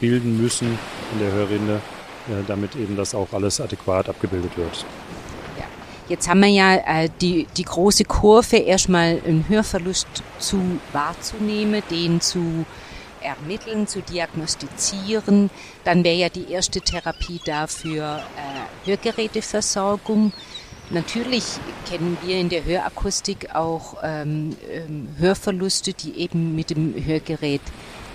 bilden 0.00 0.40
müssen 0.40 0.78
in 1.12 1.18
der 1.20 1.32
Hörrinde, 1.32 1.80
äh, 2.28 2.42
damit 2.46 2.74
eben 2.76 2.96
das 2.96 3.14
auch 3.14 3.32
alles 3.32 3.60
adäquat 3.60 4.08
abgebildet 4.08 4.56
wird. 4.56 4.84
Ja. 5.58 5.64
Jetzt 6.08 6.28
haben 6.28 6.40
wir 6.40 6.48
ja 6.48 6.74
äh, 6.74 7.08
die, 7.20 7.46
die 7.56 7.64
große 7.64 8.04
Kurve, 8.04 8.56
erstmal 8.56 9.20
einen 9.24 9.48
Hörverlust 9.48 10.08
zu 10.38 10.60
wahrzunehmen, 10.92 11.82
den 11.90 12.20
zu 12.20 12.66
ermitteln, 13.22 13.86
zu 13.86 14.00
diagnostizieren. 14.02 15.50
Dann 15.84 16.04
wäre 16.04 16.16
ja 16.16 16.28
die 16.28 16.50
erste 16.50 16.80
Therapie 16.80 17.40
dafür 17.44 18.20
äh, 18.36 18.88
Hörgeräteversorgung. 18.88 20.32
Natürlich 20.92 21.44
kennen 21.88 22.18
wir 22.22 22.38
in 22.38 22.50
der 22.50 22.66
Hörakustik 22.66 23.54
auch 23.54 23.96
ähm, 24.02 24.54
ähm, 24.70 25.08
Hörverluste, 25.18 25.94
die 25.94 26.18
eben 26.18 26.54
mit 26.54 26.68
dem 26.68 26.94
Hörgerät 27.02 27.62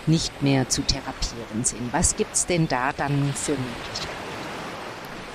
nicht 0.06 0.44
mehr 0.44 0.70
zu 0.70 0.84
therapieren 0.84 1.64
sind. 1.64 1.92
Was 1.92 2.16
gibt 2.16 2.36
es 2.36 2.46
denn 2.46 2.68
da 2.68 2.94
dann 2.94 3.34
für 3.34 3.54
Möglichkeiten? 3.54 4.18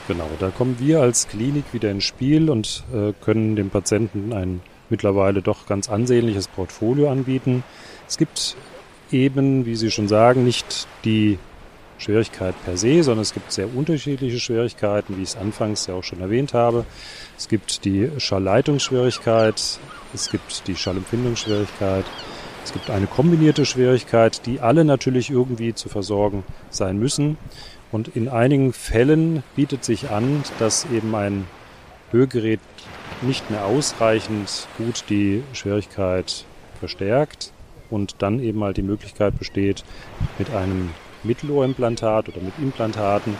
Genau, 0.06 0.30
da 0.38 0.50
kommen 0.50 0.76
wir 0.78 1.00
als 1.00 1.26
Klinik 1.26 1.64
wieder 1.72 1.90
ins 1.90 2.04
Spiel 2.04 2.48
und 2.48 2.84
äh, 2.94 3.12
können 3.24 3.56
dem 3.56 3.70
Patienten 3.70 4.32
ein 4.32 4.60
mittlerweile 4.88 5.42
doch 5.42 5.66
ganz 5.66 5.88
ansehnliches 5.88 6.46
Portfolio 6.46 7.10
anbieten. 7.10 7.64
Es 8.06 8.18
gibt 8.18 8.56
eben, 9.10 9.66
wie 9.66 9.74
Sie 9.74 9.90
schon 9.90 10.06
sagen, 10.06 10.44
nicht 10.44 10.86
die 11.04 11.38
Schwierigkeit 12.02 12.54
per 12.64 12.76
se, 12.76 13.02
sondern 13.02 13.22
es 13.22 13.32
gibt 13.32 13.52
sehr 13.52 13.74
unterschiedliche 13.74 14.40
Schwierigkeiten, 14.40 15.16
wie 15.16 15.22
ich 15.22 15.30
es 15.30 15.36
anfangs 15.36 15.86
ja 15.86 15.94
auch 15.94 16.04
schon 16.04 16.20
erwähnt 16.20 16.52
habe. 16.52 16.84
Es 17.38 17.48
gibt 17.48 17.84
die 17.84 18.10
Schallleitungsschwierigkeit, 18.18 19.78
es 20.12 20.30
gibt 20.30 20.66
die 20.66 20.76
Schallempfindungsschwierigkeit, 20.76 22.04
es 22.64 22.72
gibt 22.72 22.90
eine 22.90 23.06
kombinierte 23.06 23.64
Schwierigkeit, 23.64 24.46
die 24.46 24.60
alle 24.60 24.84
natürlich 24.84 25.30
irgendwie 25.30 25.74
zu 25.74 25.88
versorgen 25.88 26.44
sein 26.70 26.98
müssen. 26.98 27.38
Und 27.90 28.08
in 28.08 28.28
einigen 28.28 28.72
Fällen 28.72 29.42
bietet 29.54 29.84
sich 29.84 30.10
an, 30.10 30.42
dass 30.58 30.86
eben 30.92 31.14
ein 31.14 31.46
Hörgerät 32.10 32.60
nicht 33.20 33.50
mehr 33.50 33.64
ausreichend 33.64 34.66
gut 34.78 35.04
die 35.08 35.42
Schwierigkeit 35.52 36.44
verstärkt 36.78 37.52
und 37.90 38.16
dann 38.18 38.40
eben 38.40 38.58
mal 38.58 38.74
die 38.74 38.82
Möglichkeit 38.82 39.38
besteht, 39.38 39.84
mit 40.38 40.50
einem 40.50 40.90
Mittelohrimplantat 41.24 42.28
oder 42.28 42.40
mit 42.40 42.54
Implantaten 42.58 43.36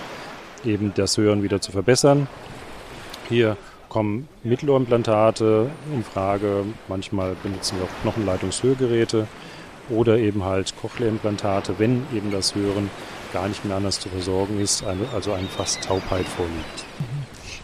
eben 0.65 0.93
das 0.95 1.17
Hören 1.17 1.43
wieder 1.43 1.61
zu 1.61 1.73
verbessern. 1.73 2.29
Hier 3.29 3.57
kommen 3.89 4.29
Mittelohrimplantate 4.43 5.71
in 5.93 6.05
Frage. 6.05 6.65
Manchmal 6.89 7.37
benutzen 7.43 7.79
wir 7.79 7.85
auch 7.85 8.03
Knochenleitungshörgeräte 8.03 9.27
oder 9.91 10.19
eben 10.19 10.45
halt 10.45 10.75
Cochlea-Implantate, 10.81 11.75
wenn 11.79 12.07
eben 12.15 12.31
das 12.31 12.55
Hören 12.55 12.91
gar 13.33 13.49
nicht 13.49 13.65
mehr 13.65 13.77
anders 13.77 14.01
zu 14.01 14.09
versorgen 14.09 14.61
ist, 14.61 14.85
also 15.15 15.33
eine 15.33 15.49
fast 15.49 15.83
Taubheit 15.83 16.27
vorliegt. 16.27 16.85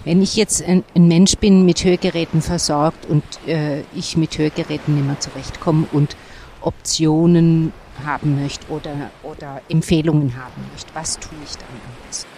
Wenn 0.04 0.22
ich 0.22 0.36
jetzt 0.36 0.62
ein, 0.62 0.84
ein 0.94 1.08
Mensch 1.08 1.36
bin 1.36 1.64
mit 1.64 1.84
Hörgeräten 1.84 2.40
versorgt 2.40 3.06
und 3.06 3.22
äh, 3.46 3.82
ich 3.94 4.16
mit 4.16 4.38
Hörgeräten 4.38 4.94
nicht 4.94 5.06
mehr 5.06 5.20
zurechtkomme 5.20 5.86
und 5.92 6.16
Optionen 6.60 7.72
haben 8.04 8.40
möchte 8.40 8.66
oder, 8.68 9.10
oder 9.22 9.60
Empfehlungen 9.68 10.36
haben 10.36 10.62
möchte, 10.72 10.90
was 10.94 11.18
tue 11.18 11.38
ich 11.44 11.56
dann 11.56 11.68
am 11.68 12.06
besten? 12.06 12.28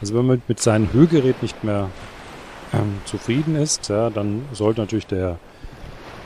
Also 0.00 0.14
wenn 0.14 0.26
man 0.26 0.42
mit 0.48 0.60
seinem 0.60 0.92
Hörgerät 0.92 1.40
nicht 1.42 1.64
mehr 1.64 1.90
ähm, 2.72 2.98
zufrieden 3.04 3.56
ist, 3.56 3.88
ja, 3.88 4.10
dann 4.10 4.44
sollte 4.52 4.80
natürlich 4.80 5.06
der 5.06 5.38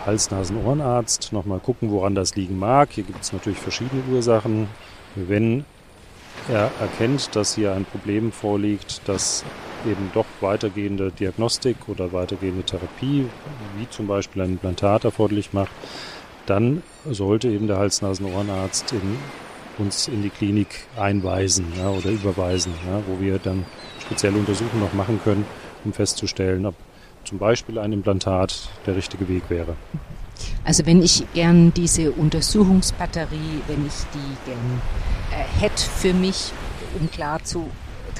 Hals-Nasen-Ohrenarzt 0.07 1.33
nochmal 1.33 1.61
gucken, 1.61 1.91
woran 1.91 2.15
das 2.15 2.35
liegen 2.35 2.59
mag. 2.59 2.89
Hier 2.93 3.05
gibt 3.05 3.23
es 3.23 3.33
natürlich 3.33 3.59
verschiedene 3.59 4.03
Ursachen. 4.11 4.69
Wenn 5.15 5.65
er 6.49 6.71
erkennt, 6.81 7.35
dass 7.37 7.55
hier 7.55 7.75
ein 7.75 7.85
Problem 7.85 8.33
vorliegt, 8.33 9.03
das 9.07 9.45
eben 9.87 10.11
doch 10.15 10.27
weitergehende 10.41 11.13
Diagnostik 11.13 11.77
oder 11.89 12.13
weitergehende 12.13 12.63
Therapie, 12.63 13.27
wie 13.77 13.89
zum 13.91 14.07
Beispiel 14.07 14.43
ein 14.43 14.53
Implantat 14.53 15.05
erforderlich 15.05 15.53
macht, 15.53 15.73
dann 16.49 16.83
sollte 17.09 17.49
eben 17.49 17.67
der 17.67 17.79
Hals-Nasen-Ohrenarzt 17.79 18.95
uns 19.79 20.09
in 20.09 20.23
die 20.23 20.31
Klinik 20.31 20.87
einweisen 20.97 21.67
ja, 21.77 21.91
oder 21.91 22.11
überweisen, 22.11 22.73
ja, 22.87 23.03
wo 23.07 23.21
wir 23.21 23.39
dann 23.39 23.65
spezielle 24.01 24.39
Untersuchungen 24.39 24.83
noch 24.83 24.93
machen 24.93 25.21
können, 25.23 25.47
um 25.85 25.93
festzustellen, 25.93 26.67
ob 26.67 26.75
zum 27.25 27.39
Beispiel 27.39 27.79
ein 27.79 27.93
Implantat 27.93 28.71
der 28.87 28.97
richtige 28.97 29.29
Weg 29.29 29.51
wäre. 29.51 29.77
Also 30.65 30.87
wenn 30.87 31.03
ich 31.03 31.25
gern 31.35 31.73
diese 31.75 32.13
Untersuchungsbatterie, 32.13 33.63
wenn 33.67 33.87
ich 33.87 33.95
die 34.15 34.51
gern 34.51 34.81
äh, 35.33 35.61
hätte 35.61 35.83
für 35.83 36.15
mich, 36.15 36.53
um 36.99 37.11
klar 37.11 37.43
zu 37.45 37.69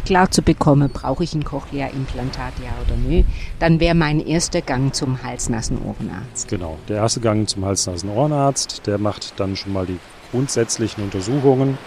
klar 0.05 0.31
zu 0.31 0.43
bekommen, 0.43 0.91
brauche 0.91 1.25
ich 1.25 1.35
ein 1.35 1.45
Cochlea-Implantat, 1.45 2.55
ja 2.63 2.71
oder 2.85 2.97
nö, 2.97 3.23
dann 3.59 3.81
wäre 3.81 3.95
mein 3.95 4.25
erster 4.25 4.61
Gang 4.61 4.95
zum 4.95 5.23
Hals-Nasen-Ohrenarzt. 5.23 6.49
Genau, 6.49 6.79
der 6.89 6.99
erste 6.99 7.21
Gang 7.21 7.49
zum 7.49 7.65
Hals-Nasen-Ohrenarzt, 7.65 8.87
der 8.87 8.99
macht 8.99 9.39
dann 9.39 9.57
schon 9.57 9.73
mal 9.73 9.87
die 9.87 9.99
grundsätzlichen 10.31 11.05
Untersuchungen. 11.05 11.79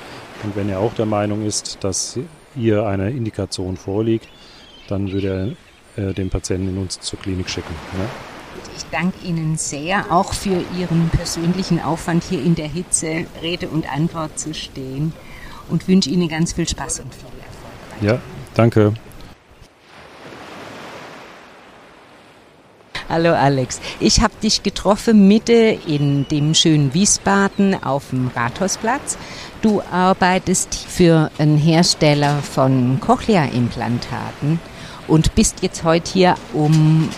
Und 0.44 0.56
wenn 0.56 0.70
er 0.70 0.80
auch 0.80 0.94
der 0.94 1.06
Meinung 1.06 1.46
ist, 1.46 1.78
dass 1.82 2.18
hier 2.56 2.86
eine 2.86 3.12
Indikation 3.12 3.78
vorliegt, 3.78 4.28
dann 4.88 5.12
würde 5.12 5.56
er 5.98 6.10
äh, 6.10 6.14
den 6.14 6.30
Patienten 6.30 6.70
in 6.70 6.78
uns 6.78 7.00
zur 7.00 7.20
Klinik 7.20 7.50
schicken. 7.50 7.74
Ja? 7.98 8.06
Ich 8.76 8.84
danke 8.92 9.26
Ihnen 9.26 9.58
sehr, 9.58 10.12
auch 10.12 10.34
für 10.34 10.64
Ihren 10.78 11.10
persönlichen 11.10 11.82
Aufwand, 11.82 12.24
hier 12.24 12.44
in 12.44 12.56
der 12.56 12.68
Hitze 12.68 13.26
Rede 13.42 13.70
und 13.70 13.92
Antwort 13.92 14.40
zu 14.40 14.54
stehen 14.54 15.14
und 15.70 15.88
wünsche 15.88 16.10
Ihnen 16.10 16.28
ganz 16.28 16.54
viel 16.54 16.68
Spaß 16.68 17.02
und 17.02 17.14
viel 17.14 17.26
Erfolg. 17.26 17.61
Ja, 18.02 18.20
danke. 18.56 18.94
Hallo 23.08 23.34
Alex, 23.34 23.82
ich 24.00 24.22
habe 24.22 24.34
dich 24.42 24.64
getroffen 24.64 25.28
Mitte 25.28 25.78
in 25.86 26.26
dem 26.30 26.54
schönen 26.56 26.94
Wiesbaden 26.94 27.84
auf 27.84 28.10
dem 28.12 28.32
Rathausplatz. 28.34 29.18
Du 29.62 29.82
arbeitest 29.92 30.74
für 30.76 31.30
einen 31.38 31.58
Hersteller 31.58 32.38
von 32.38 33.00
Cochlea-Implantaten 33.02 34.60
und 35.08 35.36
bist 35.36 35.62
jetzt 35.62 35.84
heute 35.84 36.12
hier, 36.12 36.36
um 36.54 37.10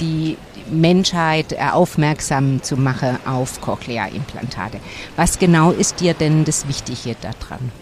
die 0.00 0.36
Menschheit 0.70 1.58
aufmerksam 1.58 2.62
zu 2.62 2.76
machen 2.76 3.18
auf 3.26 3.60
Cochlea-Implantate. 3.60 4.80
Was 5.16 5.38
genau 5.38 5.70
ist 5.72 6.00
dir 6.00 6.12
denn 6.14 6.44
das 6.44 6.68
Wichtige 6.68 7.16
daran? 7.22 7.72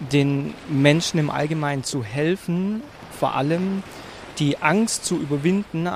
Den 0.00 0.54
Menschen 0.68 1.18
im 1.18 1.30
Allgemeinen 1.30 1.84
zu 1.84 2.04
helfen, 2.04 2.82
vor 3.18 3.34
allem 3.34 3.82
die 4.38 4.58
Angst 4.58 5.04
zu 5.04 5.16
überwinden, 5.16 5.88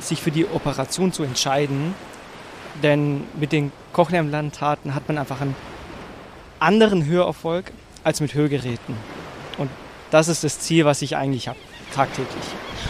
sich 0.00 0.20
für 0.20 0.30
die 0.30 0.46
Operation 0.46 1.12
zu 1.12 1.22
entscheiden. 1.22 1.94
Denn 2.82 3.24
mit 3.34 3.52
den 3.52 3.72
Cochlea-Implantaten 3.92 4.94
hat 4.94 5.08
man 5.08 5.18
einfach 5.18 5.40
einen 5.40 5.56
anderen 6.58 7.06
Hörerfolg 7.06 7.72
als 8.04 8.20
mit 8.20 8.34
Hörgeräten. 8.34 8.94
Und 9.56 9.70
das 10.10 10.28
ist 10.28 10.44
das 10.44 10.60
Ziel, 10.60 10.84
was 10.84 11.02
ich 11.02 11.16
eigentlich 11.16 11.48
habe, 11.48 11.58
tagtäglich. 11.94 12.44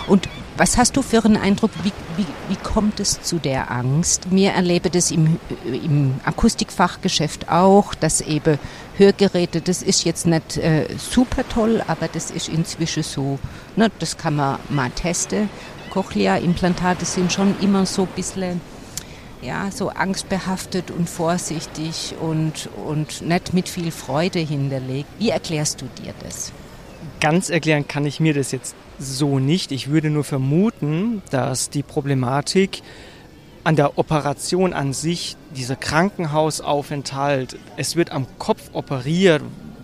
Und 0.07 0.29
was 0.59 0.77
hast 0.77 0.97
du 0.97 1.03
für 1.03 1.25
einen 1.25 1.37
Eindruck, 1.37 1.71
wie, 1.85 1.93
wie, 2.17 2.27
wie 2.49 2.57
kommt 2.57 2.99
es 2.99 3.23
zu 3.23 3.38
der 3.38 3.71
Angst? 3.71 4.27
Wir 4.31 4.50
erleben 4.50 4.91
das 4.91 5.12
im, 5.12 5.38
im 5.65 6.15
Akustikfachgeschäft 6.25 7.49
auch, 7.49 7.95
dass 7.95 8.21
eben 8.21 8.59
Hörgeräte, 8.97 9.61
das 9.61 9.83
ist 9.83 10.05
jetzt 10.05 10.27
nicht 10.27 10.57
äh, 10.57 10.87
super 10.99 11.49
toll, 11.49 11.83
aber 11.87 12.09
das 12.09 12.33
ist 12.33 12.49
inzwischen 12.49 13.05
so, 13.05 13.38
ne, 13.77 13.91
das 14.00 14.19
kann 14.19 14.35
man 14.35 14.59
mal 14.69 14.91
testen. 14.91 15.49
Cochlea-Implantate 15.91 17.05
sind 17.05 17.33
schon 17.33 17.55
immer 17.61 17.87
so 17.87 18.03
ein 18.03 18.09
bisschen 18.09 18.61
ja, 19.41 19.71
so 19.71 19.91
angstbehaftet 19.91 20.91
und 20.91 21.09
vorsichtig 21.09 22.17
und, 22.21 22.69
und 22.85 23.23
nicht 23.23 23.55
mit 23.55 23.69
viel 23.69 23.93
Freude 23.93 24.41
hinterlegt. 24.41 25.09
Wie 25.21 25.31
erklärst 25.31 25.81
du 25.81 25.87
dir 26.03 26.12
das? 26.25 26.53
Ganz 27.21 27.49
erklären 27.49 27.87
kann 27.87 28.05
ich 28.05 28.19
mir 28.19 28.35
das 28.35 28.50
jetzt 28.50 28.75
so 28.99 29.38
nicht. 29.38 29.73
Ich 29.73 29.90
würde 29.90 30.11
nur 30.11 30.25
vermuten, 30.25 31.23
dass 31.31 31.71
die 31.71 31.83
Problematik 31.83 32.83
an 33.64 33.76
der 33.76 33.99
Operation 33.99 34.73
an 34.73 34.93
sich, 34.93 35.37
dieser 35.55 35.76
Krankenhausaufenthalt, 35.76 37.59
es 37.76 37.97
wird 37.97 38.12
am 38.12 38.26
Kopf 38.38 38.71
operiert, 38.73 39.43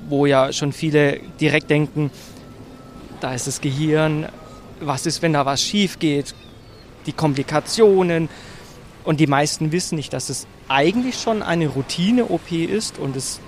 wo 0.08 0.26
ja 0.26 0.52
schon 0.52 0.72
viele 0.72 1.20
direkt 1.40 1.70
denken, 1.70 2.10
da 3.20 3.34
ist 3.34 3.46
das 3.46 3.60
Gehirn, 3.60 4.26
was 4.80 5.06
ist, 5.06 5.22
wenn 5.22 5.32
da 5.32 5.46
was 5.46 5.62
schief 5.62 5.98
geht, 5.98 6.34
die 7.06 7.12
Komplikationen. 7.12 8.28
Und 9.04 9.20
die 9.20 9.26
meisten 9.26 9.72
wissen 9.72 9.96
nicht, 9.96 10.12
dass 10.12 10.30
es 10.30 10.46
eigentlich 10.68 11.18
schon 11.20 11.42
eine 11.42 11.68
Routine-OP 11.68 12.52
ist 12.52 12.98
und 12.98 13.16
es 13.16 13.40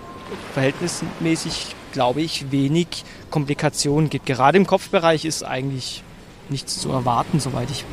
verhältnismäßig, 0.52 1.74
glaube 1.96 2.20
ich, 2.20 2.52
wenig 2.52 3.04
Komplikationen 3.30 4.10
gibt. 4.10 4.26
Gerade 4.26 4.58
im 4.58 4.66
Kopfbereich 4.66 5.24
ist 5.24 5.42
eigentlich 5.42 6.02
nichts 6.50 6.78
zu 6.78 6.90
erwarten, 6.90 7.40
soweit 7.40 7.70
ich 7.70 7.86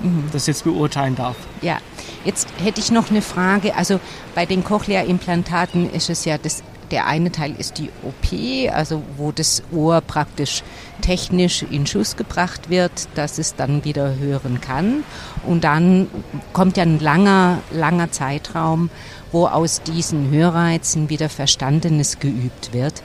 mhm. 0.00 0.28
das 0.32 0.46
jetzt 0.46 0.62
beurteilen 0.62 1.16
darf. 1.16 1.34
Ja, 1.60 1.78
jetzt 2.24 2.46
hätte 2.62 2.80
ich 2.80 2.92
noch 2.92 3.10
eine 3.10 3.20
Frage. 3.20 3.74
Also 3.74 3.98
bei 4.36 4.46
den 4.46 4.62
Cochlea-Implantaten 4.62 5.90
ist 5.92 6.08
es 6.08 6.24
ja 6.24 6.38
das 6.38 6.62
Der 6.92 7.06
eine 7.06 7.32
Teil 7.32 7.54
ist 7.58 7.78
die 7.78 7.90
OP, 8.02 8.72
also 8.72 9.02
wo 9.16 9.32
das 9.32 9.64
Ohr 9.72 10.00
praktisch 10.00 10.62
technisch 11.02 11.62
in 11.62 11.84
Schuss 11.86 12.16
gebracht 12.16 12.70
wird, 12.70 13.08
dass 13.14 13.38
es 13.38 13.56
dann 13.56 13.84
wieder 13.84 14.16
hören 14.16 14.60
kann. 14.60 15.02
Und 15.44 15.64
dann 15.64 16.06
kommt 16.52 16.76
ja 16.76 16.84
ein 16.84 17.00
langer, 17.00 17.58
langer 17.72 18.10
Zeitraum, 18.10 18.88
wo 19.32 19.46
aus 19.46 19.82
diesen 19.82 20.30
Hörreizen 20.30 21.10
wieder 21.10 21.28
Verstandenes 21.28 22.20
geübt 22.20 22.72
wird. 22.72 23.02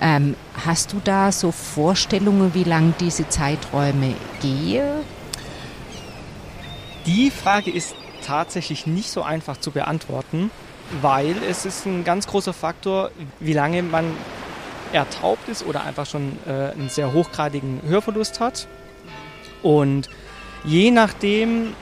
Ähm, 0.00 0.36
hast 0.64 0.92
du 0.92 1.00
da 1.02 1.32
so 1.32 1.50
Vorstellungen, 1.50 2.54
wie 2.54 2.64
lang 2.64 2.94
diese 3.00 3.28
Zeiträume 3.28 4.14
gehen? 4.40 4.86
Die 7.06 7.30
Frage 7.30 7.70
ist 7.70 7.94
tatsächlich 8.24 8.86
nicht 8.86 9.10
so 9.10 9.22
einfach 9.22 9.56
zu 9.56 9.70
beantworten, 9.70 10.50
weil 11.00 11.36
es 11.48 11.64
ist 11.64 11.86
ein 11.86 12.04
ganz 12.04 12.26
großer 12.26 12.52
Faktor, 12.52 13.10
wie 13.40 13.54
lange 13.54 13.82
man 13.82 14.04
ertaubt 14.92 15.48
ist 15.48 15.66
oder 15.66 15.84
einfach 15.84 16.06
schon 16.06 16.38
äh, 16.46 16.72
einen 16.72 16.88
sehr 16.88 17.12
hochgradigen 17.12 17.80
Hörverlust 17.86 18.40
hat. 18.40 18.68
Und 19.62 20.08
je 20.64 20.90
nachdem, 20.90 21.74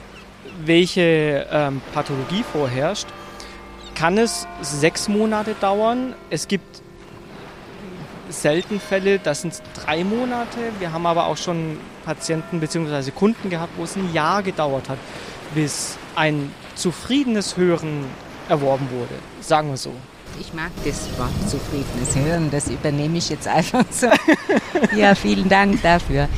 welche 0.65 1.47
ähm, 1.51 1.81
Pathologie 1.93 2.43
vorherrscht, 2.43 3.07
kann 3.95 4.17
es 4.17 4.47
sechs 4.61 5.07
Monate 5.07 5.55
dauern. 5.59 6.13
Es 6.29 6.47
gibt 6.47 6.81
selten 8.41 8.79
Fälle, 8.79 9.19
das 9.19 9.41
sind 9.41 9.61
drei 9.83 10.03
Monate. 10.03 10.57
Wir 10.79 10.91
haben 10.91 11.05
aber 11.05 11.27
auch 11.27 11.37
schon 11.37 11.77
Patienten 12.05 12.59
bzw. 12.59 13.11
Kunden 13.11 13.49
gehabt, 13.49 13.73
wo 13.77 13.83
es 13.83 13.95
ein 13.95 14.13
Jahr 14.13 14.43
gedauert 14.43 14.89
hat, 14.89 14.99
bis 15.53 15.97
ein 16.15 16.51
zufriedenes 16.75 17.57
Hören 17.57 18.05
erworben 18.49 18.87
wurde. 18.91 19.15
Sagen 19.41 19.69
wir 19.69 19.77
so. 19.77 19.93
Ich 20.39 20.53
mag 20.53 20.71
das 20.85 21.07
Wort 21.17 21.31
zufriedenes 21.49 22.15
Hören, 22.15 22.51
das 22.51 22.67
übernehme 22.67 23.17
ich 23.17 23.29
jetzt 23.29 23.47
einfach 23.47 23.85
so. 23.89 24.07
ja, 24.95 25.15
vielen 25.15 25.49
Dank 25.49 25.81
dafür. 25.81 26.29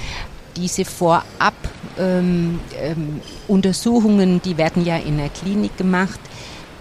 Diese 0.56 0.86
Vorab 0.86 1.54
ähm, 1.98 2.60
ähm, 2.78 3.22
die 4.42 4.58
werden 4.58 4.86
ja 4.86 4.96
in 4.98 5.18
der 5.18 5.30
Klinik 5.30 5.78
gemacht 5.78 6.20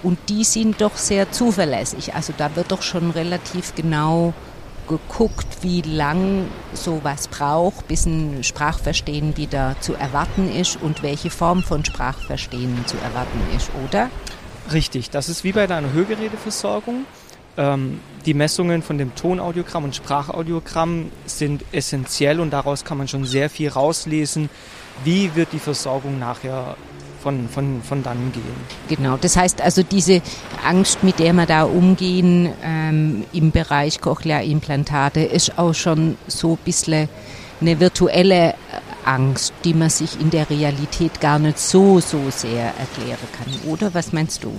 und 0.02 0.18
die 0.28 0.44
sind 0.44 0.80
doch 0.80 0.96
sehr 0.96 1.30
zuverlässig. 1.32 2.14
Also 2.14 2.32
da 2.36 2.54
wird 2.54 2.70
doch 2.70 2.82
schon 2.82 3.10
relativ 3.10 3.74
genau 3.74 4.32
geguckt, 4.88 5.58
wie 5.62 5.82
lang 5.82 6.46
sowas 6.72 7.28
braucht, 7.28 7.86
bis 7.88 8.06
ein 8.06 8.42
Sprachverstehen 8.42 9.36
wieder 9.36 9.76
zu 9.80 9.94
erwarten 9.94 10.50
ist 10.50 10.80
und 10.80 11.02
welche 11.02 11.30
Form 11.30 11.62
von 11.62 11.84
Sprachverstehen 11.84 12.84
zu 12.86 12.96
erwarten 12.98 13.40
ist, 13.56 13.70
oder? 13.86 14.10
Richtig, 14.72 15.10
das 15.10 15.28
ist 15.28 15.44
wie 15.44 15.52
bei 15.52 15.66
deiner 15.66 15.92
Hörgeräteversorgung. 15.92 17.04
Ähm, 17.56 18.00
die 18.26 18.34
Messungen 18.34 18.82
von 18.82 18.98
dem 18.98 19.14
Tonaudiogramm 19.14 19.84
und 19.84 19.96
Sprachaudiogramm 19.96 21.10
sind 21.26 21.64
essentiell 21.72 22.40
und 22.40 22.50
daraus 22.50 22.84
kann 22.84 22.98
man 22.98 23.08
schon 23.08 23.24
sehr 23.24 23.50
viel 23.50 23.68
rauslesen, 23.68 24.50
wie 25.04 25.34
wird 25.34 25.52
die 25.52 25.58
Versorgung 25.58 26.18
nachher 26.18 26.76
von, 27.28 27.46
von, 27.48 27.82
von 27.82 28.02
dann 28.02 28.32
gehen. 28.32 28.42
Genau, 28.88 29.18
das 29.18 29.36
heißt 29.36 29.60
also 29.60 29.82
diese 29.82 30.22
Angst, 30.64 31.04
mit 31.04 31.18
der 31.18 31.34
wir 31.34 31.44
da 31.44 31.64
umgehen 31.64 32.48
ähm, 32.64 33.24
im 33.34 33.50
Bereich 33.50 34.00
Cochlea-Implantate, 34.00 35.20
ist 35.20 35.58
auch 35.58 35.74
schon 35.74 36.16
so 36.26 36.52
ein 36.52 36.58
bisschen 36.64 37.08
eine 37.60 37.80
virtuelle 37.80 38.54
Angst, 39.04 39.52
die 39.64 39.74
man 39.74 39.90
sich 39.90 40.18
in 40.18 40.30
der 40.30 40.48
Realität 40.48 41.20
gar 41.20 41.38
nicht 41.38 41.58
so, 41.58 42.00
so 42.00 42.18
sehr 42.30 42.72
erklären 42.78 43.18
kann, 43.36 43.70
oder? 43.70 43.92
Was 43.92 44.14
meinst 44.14 44.44
du? 44.44 44.52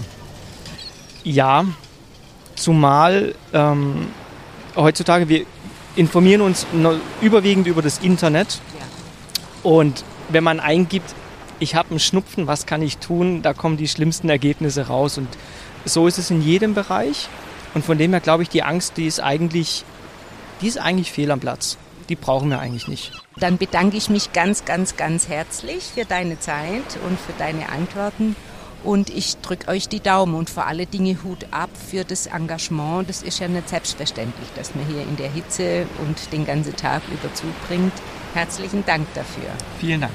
Ja, 1.23 1.65
zumal 2.55 3.33
ähm, 3.51 4.09
heutzutage 4.75 5.27
wir 5.27 5.45
informieren 5.95 6.41
uns 6.41 6.67
überwiegend 7.19 7.65
über 7.65 7.81
das 7.81 7.97
Internet 7.97 8.61
ja. 8.77 9.69
und 9.71 10.03
wenn 10.29 10.43
man 10.43 10.59
eingibt, 10.59 11.15
ich 11.59 11.75
habe 11.75 11.91
einen 11.91 11.99
Schnupfen, 11.99 12.47
was 12.47 12.65
kann 12.65 12.81
ich 12.81 12.97
tun? 12.97 13.41
Da 13.41 13.53
kommen 13.53 13.77
die 13.77 13.87
schlimmsten 13.87 14.29
Ergebnisse 14.29 14.87
raus. 14.87 15.17
Und 15.17 15.27
so 15.85 16.07
ist 16.07 16.17
es 16.17 16.31
in 16.31 16.41
jedem 16.41 16.73
Bereich. 16.73 17.27
Und 17.73 17.85
von 17.85 17.97
dem 17.97 18.11
her 18.11 18.19
glaube 18.19 18.43
ich, 18.43 18.49
die 18.49 18.63
Angst, 18.63 18.97
die 18.97 19.05
ist 19.05 19.19
eigentlich, 19.19 19.83
die 20.61 20.67
ist 20.67 20.77
eigentlich 20.77 21.11
fehl 21.11 21.31
am 21.31 21.39
Platz. 21.39 21.77
Die 22.07 22.15
brauchen 22.15 22.49
wir 22.49 22.59
eigentlich 22.59 22.87
nicht. 22.87 23.11
Dann 23.37 23.57
bedanke 23.57 23.95
ich 23.95 24.09
mich 24.09 24.33
ganz, 24.33 24.65
ganz, 24.65 24.97
ganz 24.97 25.27
herzlich 25.27 25.83
für 25.83 26.05
deine 26.05 26.39
Zeit 26.39 26.97
und 27.07 27.19
für 27.19 27.33
deine 27.37 27.69
Antworten. 27.69 28.35
Und 28.83 29.09
ich 29.09 29.37
drücke 29.37 29.67
euch 29.67 29.89
die 29.89 29.99
Daumen 29.99 30.35
und 30.35 30.49
vor 30.49 30.65
alle 30.65 30.85
Dinge 30.85 31.21
Hut 31.23 31.45
ab 31.51 31.69
für 31.89 32.05
das 32.05 32.27
Engagement. 32.27 33.09
Das 33.09 33.21
ist 33.21 33.39
ja 33.39 33.47
nicht 33.47 33.69
selbstverständlich, 33.69 34.47
dass 34.55 34.73
man 34.73 34.85
hier 34.87 35.01
in 35.01 35.17
der 35.17 35.29
Hitze 35.29 35.85
und 35.99 36.31
den 36.31 36.45
ganzen 36.45 36.75
Tag 36.75 37.03
über 37.09 37.31
zubringt. 37.33 37.93
Herzlichen 38.33 38.85
Dank 38.85 39.05
dafür. 39.13 39.49
Vielen 39.79 40.01
Dank. 40.01 40.13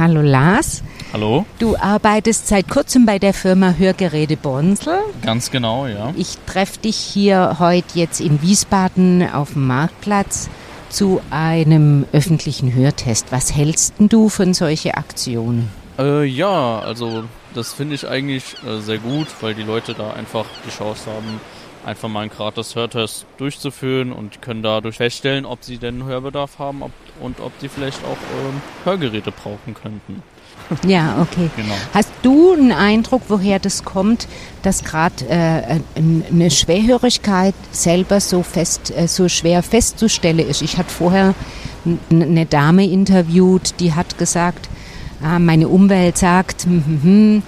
Hallo 0.00 0.22
Lars. 0.22 0.82
Hallo. 1.12 1.44
Du 1.58 1.76
arbeitest 1.76 2.48
seit 2.48 2.70
kurzem 2.70 3.04
bei 3.04 3.18
der 3.18 3.34
Firma 3.34 3.74
Hörgeräte 3.74 4.38
Bonsel. 4.38 4.98
Ganz 5.20 5.50
genau, 5.50 5.86
ja. 5.86 6.14
Ich 6.16 6.38
treffe 6.46 6.78
dich 6.78 6.96
hier 6.96 7.56
heute 7.58 7.98
jetzt 7.98 8.18
in 8.22 8.40
Wiesbaden 8.40 9.28
auf 9.30 9.52
dem 9.52 9.66
Marktplatz 9.66 10.48
zu 10.88 11.20
einem 11.28 12.06
öffentlichen 12.12 12.72
Hörtest. 12.72 13.26
Was 13.30 13.54
hältst 13.54 13.92
du 13.98 14.30
von 14.30 14.54
solchen 14.54 14.92
Aktionen? 14.92 15.68
Äh, 15.98 16.24
ja, 16.24 16.78
also 16.78 17.24
das 17.52 17.74
finde 17.74 17.94
ich 17.94 18.08
eigentlich 18.08 18.56
äh, 18.66 18.80
sehr 18.80 18.96
gut, 18.96 19.26
weil 19.42 19.54
die 19.54 19.64
Leute 19.64 19.92
da 19.92 20.14
einfach 20.14 20.46
die 20.66 20.70
Chance 20.70 21.10
haben, 21.10 21.42
einfach 21.84 22.08
mal 22.08 22.20
einen 22.20 22.30
gratis 22.30 22.74
Hörtest 22.74 23.26
durchzuführen 23.36 24.12
und 24.12 24.40
können 24.40 24.62
dadurch 24.62 24.96
feststellen, 24.96 25.44
ob 25.44 25.62
sie 25.62 25.76
denn 25.76 26.04
Hörbedarf 26.04 26.58
haben 26.58 26.82
ob, 26.82 26.92
und 27.20 27.40
ob 27.40 27.52
sie 27.60 27.68
vielleicht 27.68 28.02
auch 28.04 28.16
ähm, 28.16 28.60
Hörgeräte 28.84 29.32
brauchen 29.32 29.74
könnten. 29.74 30.22
Ja, 30.86 31.20
okay. 31.20 31.50
Genau. 31.56 31.74
Hast 31.92 32.10
du 32.22 32.52
einen 32.52 32.72
Eindruck, 32.72 33.22
woher 33.28 33.58
das 33.58 33.82
kommt, 33.82 34.28
dass 34.62 34.84
gerade 34.84 35.26
äh, 35.28 35.80
eine 35.96 36.50
Schwerhörigkeit 36.50 37.54
selber 37.72 38.20
so 38.20 38.42
fest, 38.42 38.92
äh, 38.96 39.08
so 39.08 39.28
schwer 39.28 39.62
festzustellen 39.62 40.38
ist? 40.38 40.62
Ich 40.62 40.76
hatte 40.76 40.90
vorher 40.90 41.34
eine 42.10 42.46
Dame 42.46 42.86
interviewt, 42.86 43.74
die 43.80 43.94
hat 43.94 44.18
gesagt, 44.18 44.69
ah, 45.22 45.38
meine 45.38 45.68
Umwelt 45.68 46.18
sagt, 46.18 46.64
hm, 46.64 46.84
hm, 46.84 47.02
hm, 47.02 47.42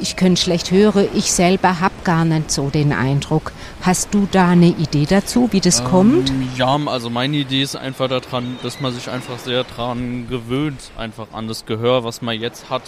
ich 0.00 0.16
könnte 0.16 0.40
schlecht 0.40 0.70
hören, 0.70 1.06
ich 1.14 1.30
selber 1.30 1.80
habe 1.80 1.94
gar 2.02 2.24
nicht 2.24 2.50
so 2.50 2.70
den 2.70 2.92
Eindruck. 2.92 3.52
Hast 3.82 4.12
du 4.12 4.26
da 4.30 4.48
eine 4.48 4.68
Idee 4.68 5.06
dazu, 5.08 5.48
wie 5.52 5.60
das 5.60 5.80
ähm, 5.80 5.86
kommt? 5.86 6.32
Ja, 6.56 6.76
also 6.86 7.08
meine 7.08 7.36
Idee 7.36 7.62
ist 7.62 7.76
einfach 7.76 8.08
daran, 8.08 8.58
dass 8.62 8.80
man 8.80 8.92
sich 8.92 9.08
einfach 9.08 9.38
sehr 9.38 9.64
daran 9.64 10.28
gewöhnt, 10.28 10.90
einfach 10.96 11.28
an 11.32 11.46
das 11.46 11.66
Gehör, 11.66 12.02
was 12.04 12.20
man 12.20 12.40
jetzt 12.40 12.68
hat. 12.68 12.82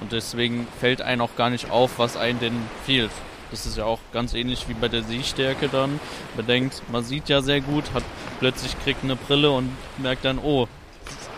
Und 0.00 0.12
deswegen 0.12 0.66
fällt 0.78 1.02
einem 1.02 1.22
auch 1.22 1.34
gar 1.36 1.50
nicht 1.50 1.70
auf, 1.70 1.98
was 1.98 2.16
einem 2.16 2.38
denn 2.40 2.56
fehlt. 2.84 3.10
Das 3.50 3.64
ist 3.64 3.78
ja 3.78 3.84
auch 3.84 3.98
ganz 4.12 4.34
ähnlich 4.34 4.68
wie 4.68 4.74
bei 4.74 4.88
der 4.88 5.02
Sehstärke 5.02 5.68
dann. 5.68 5.98
Man 6.36 6.46
denkt, 6.46 6.82
man 6.92 7.02
sieht 7.02 7.30
ja 7.30 7.40
sehr 7.40 7.62
gut, 7.62 7.84
hat 7.94 8.04
plötzlich 8.38 8.78
kriegt 8.84 9.02
eine 9.02 9.16
Brille 9.16 9.50
und 9.50 9.70
merkt 9.96 10.24
dann, 10.26 10.38
oh, 10.38 10.68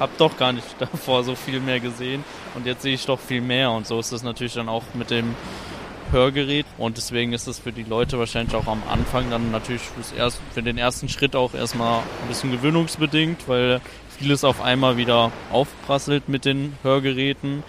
habe 0.00 0.12
doch 0.18 0.36
gar 0.36 0.52
nicht 0.52 0.66
davor 0.78 1.22
so 1.22 1.36
viel 1.36 1.60
mehr 1.60 1.78
gesehen. 1.78 2.24
Und 2.54 2.66
jetzt 2.66 2.82
sehe 2.82 2.94
ich 2.94 3.06
doch 3.06 3.20
viel 3.20 3.40
mehr. 3.40 3.70
Und 3.70 3.86
so 3.86 4.00
ist 4.00 4.10
es 4.10 4.22
natürlich 4.24 4.54
dann 4.54 4.68
auch 4.68 4.82
mit 4.94 5.10
dem 5.10 5.36
Hörgerät. 6.10 6.66
Und 6.78 6.96
deswegen 6.96 7.32
ist 7.32 7.46
es 7.46 7.60
für 7.60 7.72
die 7.72 7.84
Leute 7.84 8.18
wahrscheinlich 8.18 8.56
auch 8.56 8.66
am 8.66 8.82
Anfang 8.90 9.30
dann 9.30 9.52
natürlich 9.52 9.82
für 10.52 10.62
den 10.62 10.78
ersten 10.78 11.08
Schritt 11.08 11.36
auch 11.36 11.54
erstmal 11.54 12.00
ein 12.00 12.28
bisschen 12.28 12.50
gewöhnungsbedingt, 12.50 13.46
weil 13.48 13.80
vieles 14.18 14.42
auf 14.42 14.60
einmal 14.60 14.96
wieder 14.96 15.30
aufprasselt 15.52 16.28
mit 16.28 16.44
den 16.44 16.76
Hörgeräten. 16.82 17.62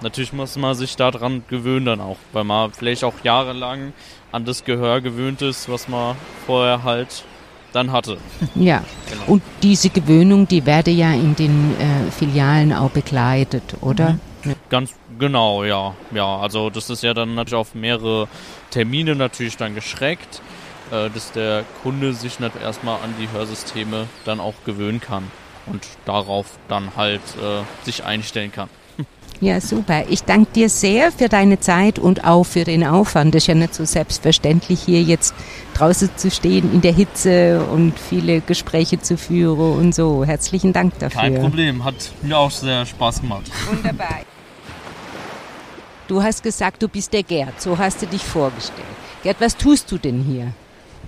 Natürlich 0.00 0.32
muss 0.32 0.56
man 0.56 0.74
sich 0.74 0.94
daran 0.94 1.42
gewöhnen 1.48 1.86
dann 1.86 2.00
auch, 2.00 2.18
weil 2.32 2.44
man 2.44 2.72
vielleicht 2.72 3.02
auch 3.02 3.14
jahrelang 3.24 3.92
an 4.30 4.44
das 4.44 4.64
Gehör 4.64 5.00
gewöhnt 5.00 5.42
ist, 5.42 5.68
was 5.68 5.88
man 5.88 6.14
vorher 6.46 6.84
halt 6.84 7.24
dann 7.72 7.92
hatte. 7.92 8.18
Ja, 8.54 8.82
genau. 9.08 9.22
und 9.26 9.42
diese 9.62 9.90
Gewöhnung, 9.90 10.48
die 10.48 10.64
werde 10.66 10.90
ja 10.90 11.12
in 11.12 11.36
den 11.36 11.74
äh, 11.78 12.10
Filialen 12.10 12.72
auch 12.72 12.90
begleitet, 12.90 13.62
oder? 13.80 14.12
Mhm. 14.12 14.20
Ganz 14.70 14.94
genau, 15.18 15.64
ja. 15.64 15.94
Ja, 16.12 16.38
also 16.38 16.70
das 16.70 16.90
ist 16.90 17.02
ja 17.02 17.12
dann 17.12 17.34
natürlich 17.34 17.60
auf 17.60 17.74
mehrere 17.74 18.28
Termine 18.70 19.14
natürlich 19.14 19.56
dann 19.56 19.74
geschreckt, 19.74 20.40
äh, 20.90 21.10
dass 21.10 21.32
der 21.32 21.64
Kunde 21.82 22.14
sich 22.14 22.38
nicht 22.40 22.52
erstmal 22.62 22.96
an 23.02 23.14
die 23.20 23.28
Hörsysteme 23.30 24.06
dann 24.24 24.40
auch 24.40 24.54
gewöhnen 24.64 25.00
kann 25.00 25.30
und 25.66 25.86
darauf 26.04 26.46
dann 26.68 26.96
halt 26.96 27.20
äh, 27.42 27.62
sich 27.84 28.04
einstellen 28.04 28.52
kann. 28.52 28.68
Ja, 29.40 29.60
super. 29.60 30.04
Ich 30.08 30.24
danke 30.24 30.50
dir 30.52 30.68
sehr 30.68 31.12
für 31.12 31.28
deine 31.28 31.60
Zeit 31.60 32.00
und 32.00 32.24
auch 32.24 32.44
für 32.44 32.64
den 32.64 32.84
Aufwand. 32.84 33.34
Das 33.34 33.44
ist 33.44 33.46
ja 33.46 33.54
nicht 33.54 33.72
so 33.72 33.84
selbstverständlich, 33.84 34.80
hier 34.82 35.00
jetzt 35.02 35.32
draußen 35.74 36.10
zu 36.16 36.30
stehen 36.30 36.72
in 36.72 36.80
der 36.80 36.92
Hitze 36.92 37.64
und 37.64 37.96
viele 37.98 38.40
Gespräche 38.40 39.00
zu 39.00 39.16
führen 39.16 39.78
und 39.78 39.94
so. 39.94 40.24
Herzlichen 40.24 40.72
Dank 40.72 40.98
dafür. 40.98 41.20
Kein 41.20 41.40
Problem, 41.40 41.84
hat 41.84 41.94
mir 42.22 42.36
auch 42.36 42.50
sehr 42.50 42.84
Spaß 42.84 43.20
gemacht. 43.20 43.48
Wunderbar. 43.70 44.22
Du 46.08 46.20
hast 46.22 46.42
gesagt, 46.42 46.82
du 46.82 46.88
bist 46.88 47.12
der 47.12 47.22
Gerd. 47.22 47.60
So 47.60 47.78
hast 47.78 48.02
du 48.02 48.06
dich 48.06 48.22
vorgestellt. 48.22 48.86
Gerd, 49.22 49.40
was 49.40 49.56
tust 49.56 49.92
du 49.92 49.98
denn 49.98 50.22
hier? 50.22 50.52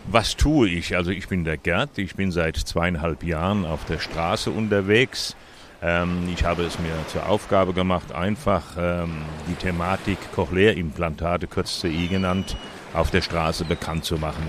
Was 0.07 0.37
tue 0.37 0.69
ich? 0.69 0.97
Also 0.97 1.11
ich 1.11 1.27
bin 1.27 1.45
der 1.45 1.57
Gerd, 1.57 1.97
ich 1.97 2.14
bin 2.14 2.31
seit 2.31 2.57
zweieinhalb 2.57 3.25
Jahren 3.25 3.64
auf 3.64 3.85
der 3.87 3.99
Straße 3.99 4.51
unterwegs. 4.51 5.35
Ähm, 5.83 6.29
ich 6.33 6.45
habe 6.45 6.64
es 6.64 6.79
mir 6.79 6.93
zur 7.09 7.27
Aufgabe 7.29 7.73
gemacht, 7.73 8.12
einfach 8.12 8.62
ähm, 8.79 9.23
die 9.49 9.55
Thematik 9.55 10.19
Cochlea-Implantate, 10.35 11.47
kurz 11.47 11.81
CI 11.81 12.09
genannt, 12.09 12.57
auf 12.93 13.11
der 13.11 13.23
Straße 13.23 13.64
bekannt 13.64 14.05
zu 14.05 14.16
machen. 14.16 14.43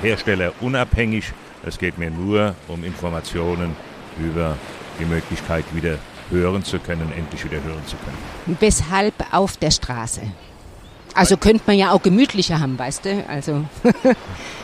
Hersteller 0.00 0.52
unabhängig, 0.60 1.32
es 1.64 1.78
geht 1.78 1.98
mir 1.98 2.10
nur 2.10 2.56
um 2.66 2.82
Informationen 2.82 3.76
über 4.18 4.56
die 4.98 5.04
Möglichkeit, 5.04 5.64
wieder 5.72 5.98
hören 6.30 6.64
zu 6.64 6.78
können, 6.78 7.12
endlich 7.16 7.44
wieder 7.44 7.62
hören 7.62 7.86
zu 7.86 7.96
können. 7.96 8.58
Weshalb 8.58 9.14
auf 9.32 9.56
der 9.56 9.70
Straße? 9.70 10.22
Also 11.14 11.36
könnte 11.36 11.62
man 11.66 11.76
ja 11.76 11.92
auch 11.92 12.02
gemütlicher 12.02 12.58
haben, 12.58 12.78
weißt 12.78 13.04
du? 13.04 13.24
Also. 13.28 13.64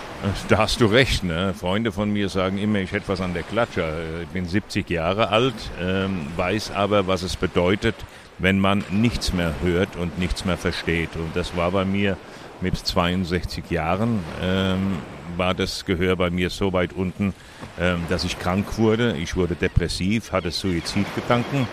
Da 0.48 0.58
hast 0.58 0.80
du 0.80 0.86
recht. 0.86 1.22
Ne? 1.22 1.54
Freunde 1.54 1.92
von 1.92 2.12
mir 2.12 2.28
sagen 2.28 2.58
immer, 2.58 2.80
ich 2.80 2.90
hätte 2.90 3.08
was 3.08 3.20
an 3.20 3.34
der 3.34 3.44
Klatsche. 3.44 4.22
Ich 4.22 4.28
bin 4.28 4.46
70 4.46 4.90
Jahre 4.90 5.28
alt, 5.28 5.54
ähm, 5.80 6.26
weiß 6.36 6.72
aber, 6.72 7.06
was 7.06 7.22
es 7.22 7.36
bedeutet, 7.36 7.94
wenn 8.38 8.58
man 8.58 8.84
nichts 8.90 9.32
mehr 9.32 9.54
hört 9.62 9.96
und 9.96 10.18
nichts 10.18 10.44
mehr 10.44 10.58
versteht. 10.58 11.10
Und 11.14 11.36
das 11.36 11.56
war 11.56 11.70
bei 11.70 11.84
mir 11.84 12.16
mit 12.60 12.76
62 12.76 13.70
Jahren, 13.70 14.20
ähm, 14.42 14.98
war 15.36 15.54
das 15.54 15.84
Gehör 15.84 16.16
bei 16.16 16.30
mir 16.30 16.50
so 16.50 16.72
weit 16.72 16.92
unten, 16.92 17.32
ähm, 17.78 18.00
dass 18.08 18.24
ich 18.24 18.40
krank 18.40 18.76
wurde. 18.76 19.16
Ich 19.16 19.36
wurde 19.36 19.54
depressiv, 19.54 20.32
hatte 20.32 20.50
Suizidgedanken. 20.50 21.68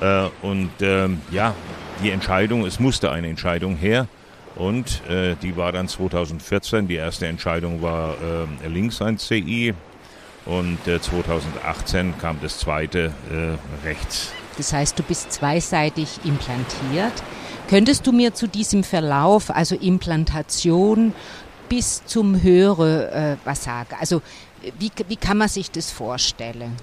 Äh, 0.00 0.26
und 0.42 0.70
ähm, 0.80 1.20
ja, 1.30 1.54
die 2.02 2.10
Entscheidung, 2.10 2.66
es 2.66 2.80
musste 2.80 3.12
eine 3.12 3.28
Entscheidung 3.28 3.76
her. 3.76 4.08
Und 4.56 5.02
äh, 5.08 5.34
die 5.42 5.56
war 5.56 5.72
dann 5.72 5.88
2014. 5.88 6.86
Die 6.86 6.94
erste 6.94 7.26
Entscheidung 7.26 7.82
war 7.82 8.14
äh, 8.62 8.68
links 8.68 9.02
ein 9.02 9.18
CI. 9.18 9.74
Und 10.46 10.86
äh, 10.86 11.00
2018 11.00 12.18
kam 12.18 12.38
das 12.40 12.58
zweite 12.58 13.12
äh, 13.30 13.86
rechts. 13.86 14.32
Das 14.56 14.72
heißt, 14.72 14.98
du 14.98 15.02
bist 15.02 15.32
zweiseitig 15.32 16.20
implantiert. 16.24 17.12
Könntest 17.68 18.06
du 18.06 18.12
mir 18.12 18.34
zu 18.34 18.46
diesem 18.46 18.84
Verlauf, 18.84 19.50
also 19.50 19.74
Implantation 19.74 21.14
bis 21.68 22.04
zum 22.04 22.42
Höre, 22.42 23.12
äh, 23.12 23.36
was 23.44 23.64
sagen? 23.64 23.96
Also 23.98 24.22
wie, 24.78 24.90
wie 25.08 25.16
kann 25.16 25.38
man 25.38 25.48
sich 25.48 25.70
das 25.70 25.90
vorstellen? 25.90 26.76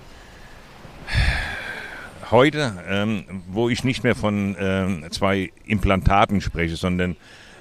Heute, 2.29 2.83
ähm, 2.87 3.43
wo 3.47 3.69
ich 3.69 3.83
nicht 3.83 4.03
mehr 4.03 4.15
von 4.15 4.55
ähm, 4.59 5.05
zwei 5.11 5.51
Implantaten 5.65 6.41
spreche, 6.41 6.75
sondern 6.75 7.15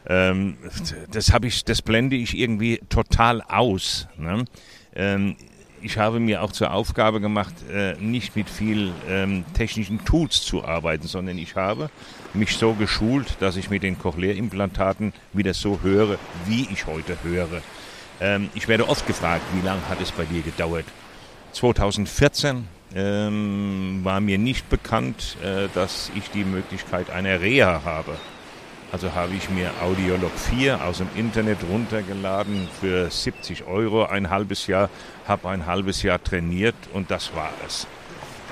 ähm, 0.07 0.57
das 1.11 1.33
habe 1.33 1.47
ich, 1.47 1.65
das 1.65 1.83
blende 1.83 2.17
ich 2.17 2.37
irgendwie 2.37 2.81
total 2.89 3.43
aus. 3.43 4.09
Ne? 4.17 4.45
Ähm, 4.95 5.37
ich 5.83 5.99
habe 5.99 6.21
mir 6.21 6.43
auch 6.43 6.53
zur 6.53 6.73
Aufgabe 6.73 7.21
gemacht, 7.21 7.55
äh, 7.73 7.95
nicht 7.95 8.37
mit 8.37 8.51
viel 8.51 8.93
ähm, 9.09 9.45
technischen 9.55 10.05
Tools 10.05 10.43
zu 10.43 10.65
arbeiten, 10.65 11.07
sondern 11.07 11.39
ich 11.39 11.57
habe 11.57 11.91
mich 12.35 12.57
so 12.57 12.75
geschult, 12.75 13.37
dass 13.41 13.57
ich 13.57 13.71
mit 13.71 13.83
den 13.83 13.99
Cochlea-Implantaten 13.99 15.13
wieder 15.33 15.55
so 15.55 15.81
höre, 15.83 16.19
wie 16.47 16.69
ich 16.71 16.87
heute 16.87 17.17
höre. 17.23 17.63
Ähm, 18.21 18.51
ich 18.55 18.69
werde 18.69 18.89
oft 18.89 19.07
gefragt, 19.07 19.43
wie 19.55 19.67
lange 19.67 19.89
hat 19.89 20.01
es 20.01 20.13
bei 20.13 20.25
dir 20.25 20.43
gedauert? 20.43 20.85
2014 21.53 22.69
ähm, 22.95 24.01
war 24.03 24.21
mir 24.21 24.39
nicht 24.39 24.69
bekannt, 24.69 25.37
äh, 25.43 25.69
dass 25.75 26.11
ich 26.15 26.31
die 26.31 26.45
Möglichkeit 26.45 27.11
einer 27.11 27.41
Reha 27.41 27.83
habe. 27.85 28.17
Also 28.93 29.15
habe 29.15 29.35
ich 29.35 29.49
mir 29.51 29.71
Audiolog 29.83 30.33
4 30.37 30.85
aus 30.85 30.99
dem 30.99 31.09
Internet 31.15 31.59
runtergeladen 31.71 32.69
für 32.81 33.09
70 33.09 33.65
Euro 33.67 34.07
ein 34.07 34.31
halbes 34.31 34.67
Jahr, 34.67 34.91
habe 35.29 35.49
ein 35.49 35.67
halbes 35.67 36.03
Jahr 36.03 36.21
trainiert 36.23 36.75
und 36.93 37.09
das 37.11 37.35
war 37.37 37.53
es. 37.67 37.87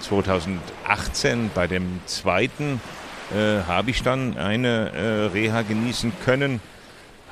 2018 0.01 1.51
bei 1.53 1.67
dem 1.67 2.01
zweiten 2.07 2.81
äh, 3.35 3.65
habe 3.67 3.91
ich 3.91 4.05
dann 4.05 4.37
eine 4.39 4.91
äh, 4.91 5.27
Reha 5.33 5.63
genießen 5.63 6.13
können, 6.25 6.61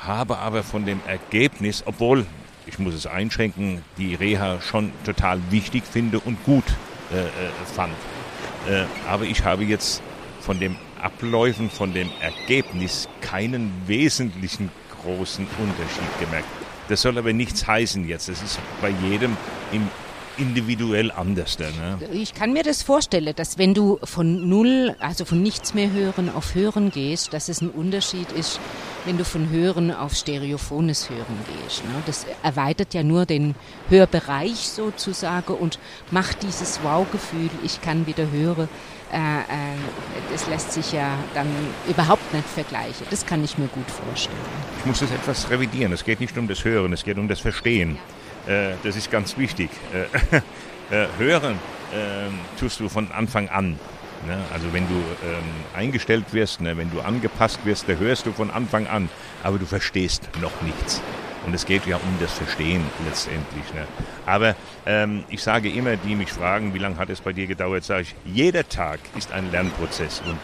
habe 0.01 0.39
aber 0.39 0.65
von 0.65 0.85
dem 0.85 1.01
Ergebnis, 1.07 1.85
obwohl 1.87 2.27
ich 2.67 2.81
muss 2.81 2.95
es 2.95 3.07
einschränken, 3.07 3.83
die 3.99 4.17
Reha 4.17 4.61
schon 4.61 4.91
total 5.05 5.41
wichtig 5.51 5.85
finde 5.85 6.19
und 6.19 6.45
gut 6.45 6.65
äh, 7.13 7.21
äh 7.21 7.29
fand. 7.73 7.95
Äh, 8.69 8.83
aber 9.09 9.27
ich 9.27 9.45
habe 9.45 9.63
jetzt 9.63 10.03
von 10.41 10.59
dem 10.59 10.77
Abläufen, 11.01 11.71
von 11.71 11.93
dem 11.93 12.11
Ergebnis 12.21 13.09
keinen 13.21 13.71
wesentlichen 13.87 14.71
großen 15.03 15.47
Unterschied 15.59 16.21
gemerkt. 16.21 16.49
Das 16.89 17.03
soll 17.03 17.19
aber 17.19 17.33
nichts 17.33 17.67
heißen 17.67 18.07
jetzt. 18.07 18.29
Das 18.29 18.43
ist 18.43 18.59
bei 18.81 18.91
jedem 18.91 19.37
im 19.73 19.89
individuell 20.39 21.11
anders. 21.11 21.59
Ne? 21.59 21.99
Ich 22.13 22.35
kann 22.35 22.53
mir 22.53 22.63
das 22.63 22.83
vorstellen, 22.83 23.33
dass 23.35 23.59
wenn 23.59 23.75
du 23.75 23.99
von 24.05 24.49
null, 24.49 24.95
also 25.01 25.25
von 25.25 25.43
nichts 25.43 25.75
mehr 25.75 25.91
hören 25.91 26.31
auf 26.31 26.55
hören 26.55 26.91
gehst, 26.91 27.33
dass 27.33 27.49
es 27.49 27.61
ein 27.61 27.71
Unterschied 27.71 28.31
ist, 28.33 28.61
wenn 29.07 29.17
du 29.17 29.25
von 29.25 29.49
hören 29.51 29.93
auf 29.93 30.15
stereophones 30.15 31.09
Hören 31.09 31.39
gehst. 31.47 31.85
Ne? 31.85 32.03
Das 32.05 32.27
erweitert 32.43 32.93
ja 32.93 33.03
nur 33.03 33.25
den 33.25 33.55
Hörbereich 33.89 34.57
sozusagen 34.57 35.55
und 35.55 35.79
macht 36.11 36.43
dieses 36.43 36.83
Wow-Gefühl, 36.83 37.51
ich 37.63 37.81
kann 37.81 38.07
wieder 38.07 38.31
hören, 38.31 38.69
äh, 39.13 39.17
äh, 39.17 39.77
das 40.33 40.49
lässt 40.49 40.73
sich 40.73 40.93
ja 40.93 41.17
dann 41.35 41.47
überhaupt 41.89 42.35
nicht 42.35 42.49
vergleichen. 42.49 43.07
Das 43.11 43.25
kann 43.25 43.43
ich 43.45 43.57
mir 43.57 43.69
gut 43.69 43.89
vorstellen. 43.89 44.37
Ich 44.81 44.87
muss 44.87 44.99
das 44.99 45.13
etwas 45.13 45.49
revidieren. 45.49 45.93
Es 45.93 46.05
geht 46.05 46.21
nicht 46.21 46.37
um 46.37 46.49
das 46.49 46.65
Hören, 46.65 46.93
es 46.93 47.05
geht 47.05 47.17
um 47.17 47.29
das 47.29 47.41
Verstehen. 47.41 47.99
Äh, 48.47 48.73
das 48.83 48.97
ist 48.97 49.11
ganz 49.11 49.39
wichtig. 49.39 49.71
hören 51.19 51.59
ähm, 51.95 52.39
tust 52.59 52.81
du 52.81 52.89
von 52.89 53.11
Anfang 53.13 53.49
an. 53.49 53.79
Ne? 54.27 54.39
Also 54.53 54.73
wenn 54.73 54.89
du 54.89 54.95
ähm, 54.95 55.45
eingestellt 55.75 56.27
wirst, 56.33 56.61
ne, 56.61 56.77
wenn 56.77 56.91
du 56.91 57.01
angepasst 57.01 57.61
wirst, 57.65 57.89
da 57.89 57.95
hörst 57.95 58.27
du 58.27 58.33
von 58.33 58.51
Anfang 58.51 58.87
an, 58.87 59.09
aber 59.43 59.59
du 59.59 59.67
verstehst 59.67 60.29
noch 60.41 60.63
nichts. 60.63 61.01
Und 61.47 61.55
es 61.55 61.65
geht 61.65 61.87
ja 61.87 61.97
um 61.97 62.17
das 62.21 62.33
Verstehen 62.33 62.83
letztendlich. 63.07 63.73
Ne? 63.73 63.87
Aber 64.27 64.57
ähm, 64.85 65.25
ich 65.29 65.43
sage 65.43 65.71
immer, 65.71 65.97
die 65.97 66.17
mich 66.17 66.33
fragen, 66.33 66.75
wie 66.75 66.79
lange 66.79 66.97
hat 66.97 67.09
es 67.09 67.21
bei 67.21 67.33
dir 67.33 67.47
gedauert, 67.47 67.85
sage 67.85 68.03
ich, 68.03 68.15
jeder 68.25 68.69
Tag 68.69 68.99
ist 69.17 69.31
ein 69.33 69.53
Lernprozess. 69.53 70.23
Und, 70.27 70.39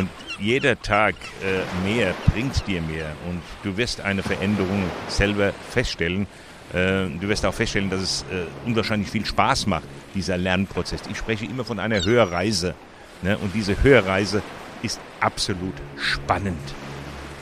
und 0.00 0.08
jeder 0.40 0.80
Tag 0.80 1.14
äh, 1.42 1.86
mehr 1.86 2.14
bringt 2.32 2.66
dir 2.66 2.80
mehr. 2.80 3.12
Und 3.28 3.42
du 3.64 3.76
wirst 3.76 4.00
eine 4.00 4.22
Veränderung 4.22 4.84
selber 5.08 5.52
feststellen. 5.68 6.26
Äh, 6.72 7.08
du 7.20 7.22
wirst 7.22 7.44
auch 7.44 7.54
feststellen, 7.54 7.90
dass 7.90 8.00
es 8.00 8.24
äh, 8.32 8.46
unwahrscheinlich 8.66 9.10
viel 9.10 9.26
Spaß 9.26 9.66
macht, 9.66 9.84
dieser 10.14 10.38
Lernprozess. 10.38 11.02
Ich 11.10 11.18
spreche 11.18 11.44
immer 11.44 11.64
von 11.64 11.78
einer 11.78 12.02
Hörreise. 12.02 12.74
Ne? 13.22 13.36
Und 13.38 13.54
diese 13.54 13.82
Hörreise 13.82 14.42
ist 14.82 15.00
absolut 15.20 15.74
spannend 15.96 16.74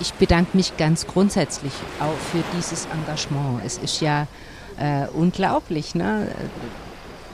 ich 0.01 0.13
bedanke 0.15 0.57
mich 0.57 0.77
ganz 0.77 1.07
grundsätzlich 1.07 1.73
auch 2.01 2.19
für 2.31 2.43
dieses 2.57 2.87
Engagement. 2.87 3.63
Es 3.65 3.79
ist 3.79 4.01
ja 4.01 4.27
äh, 4.79 5.07
unglaublich, 5.13 5.95
ne? 5.95 6.29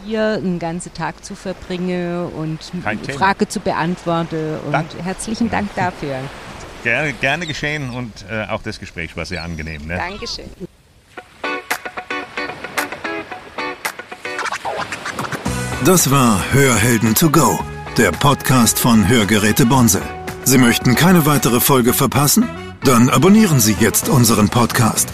hier 0.04 0.34
einen 0.34 0.58
ganzen 0.58 0.94
Tag 0.94 1.24
zu 1.24 1.34
verbringen 1.34 2.26
und 2.32 2.58
eine 2.84 2.98
Frage 3.12 3.48
zu 3.48 3.60
beantworten. 3.60 4.58
Und 4.66 4.72
Dank. 4.72 4.88
herzlichen 5.02 5.50
Dank 5.50 5.74
dafür. 5.74 6.20
Gerne, 6.82 7.12
gerne 7.12 7.46
geschehen 7.46 7.90
und 7.90 8.24
äh, 8.30 8.46
auch 8.48 8.62
das 8.62 8.80
Gespräch 8.80 9.14
war 9.14 9.26
sehr 9.26 9.44
angenehm. 9.44 9.86
Ne? 9.86 9.96
Dankeschön. 9.98 10.46
Das 15.84 16.10
war 16.10 16.40
Hörhelden 16.54 17.14
to 17.14 17.28
go, 17.28 17.58
der 17.96 18.12
Podcast 18.12 18.78
von 18.78 19.08
Hörgeräte 19.08 19.66
Bonsel. 19.66 20.02
Sie 20.44 20.58
möchten 20.58 20.94
keine 20.94 21.26
weitere 21.26 21.58
Folge 21.60 21.92
verpassen? 21.92 22.48
Dann 22.84 23.08
abonnieren 23.08 23.58
Sie 23.60 23.76
jetzt 23.80 24.08
unseren 24.08 24.48
Podcast. 24.48 25.08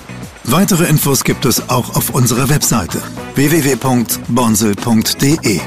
Weitere 0.45 0.85
Infos 0.85 1.25
gibt 1.25 1.45
es 1.45 1.69
auch 1.69 1.97
auf 1.97 2.11
unserer 2.11 2.49
Webseite 2.49 3.03
www.bonsel.de. 3.35 5.61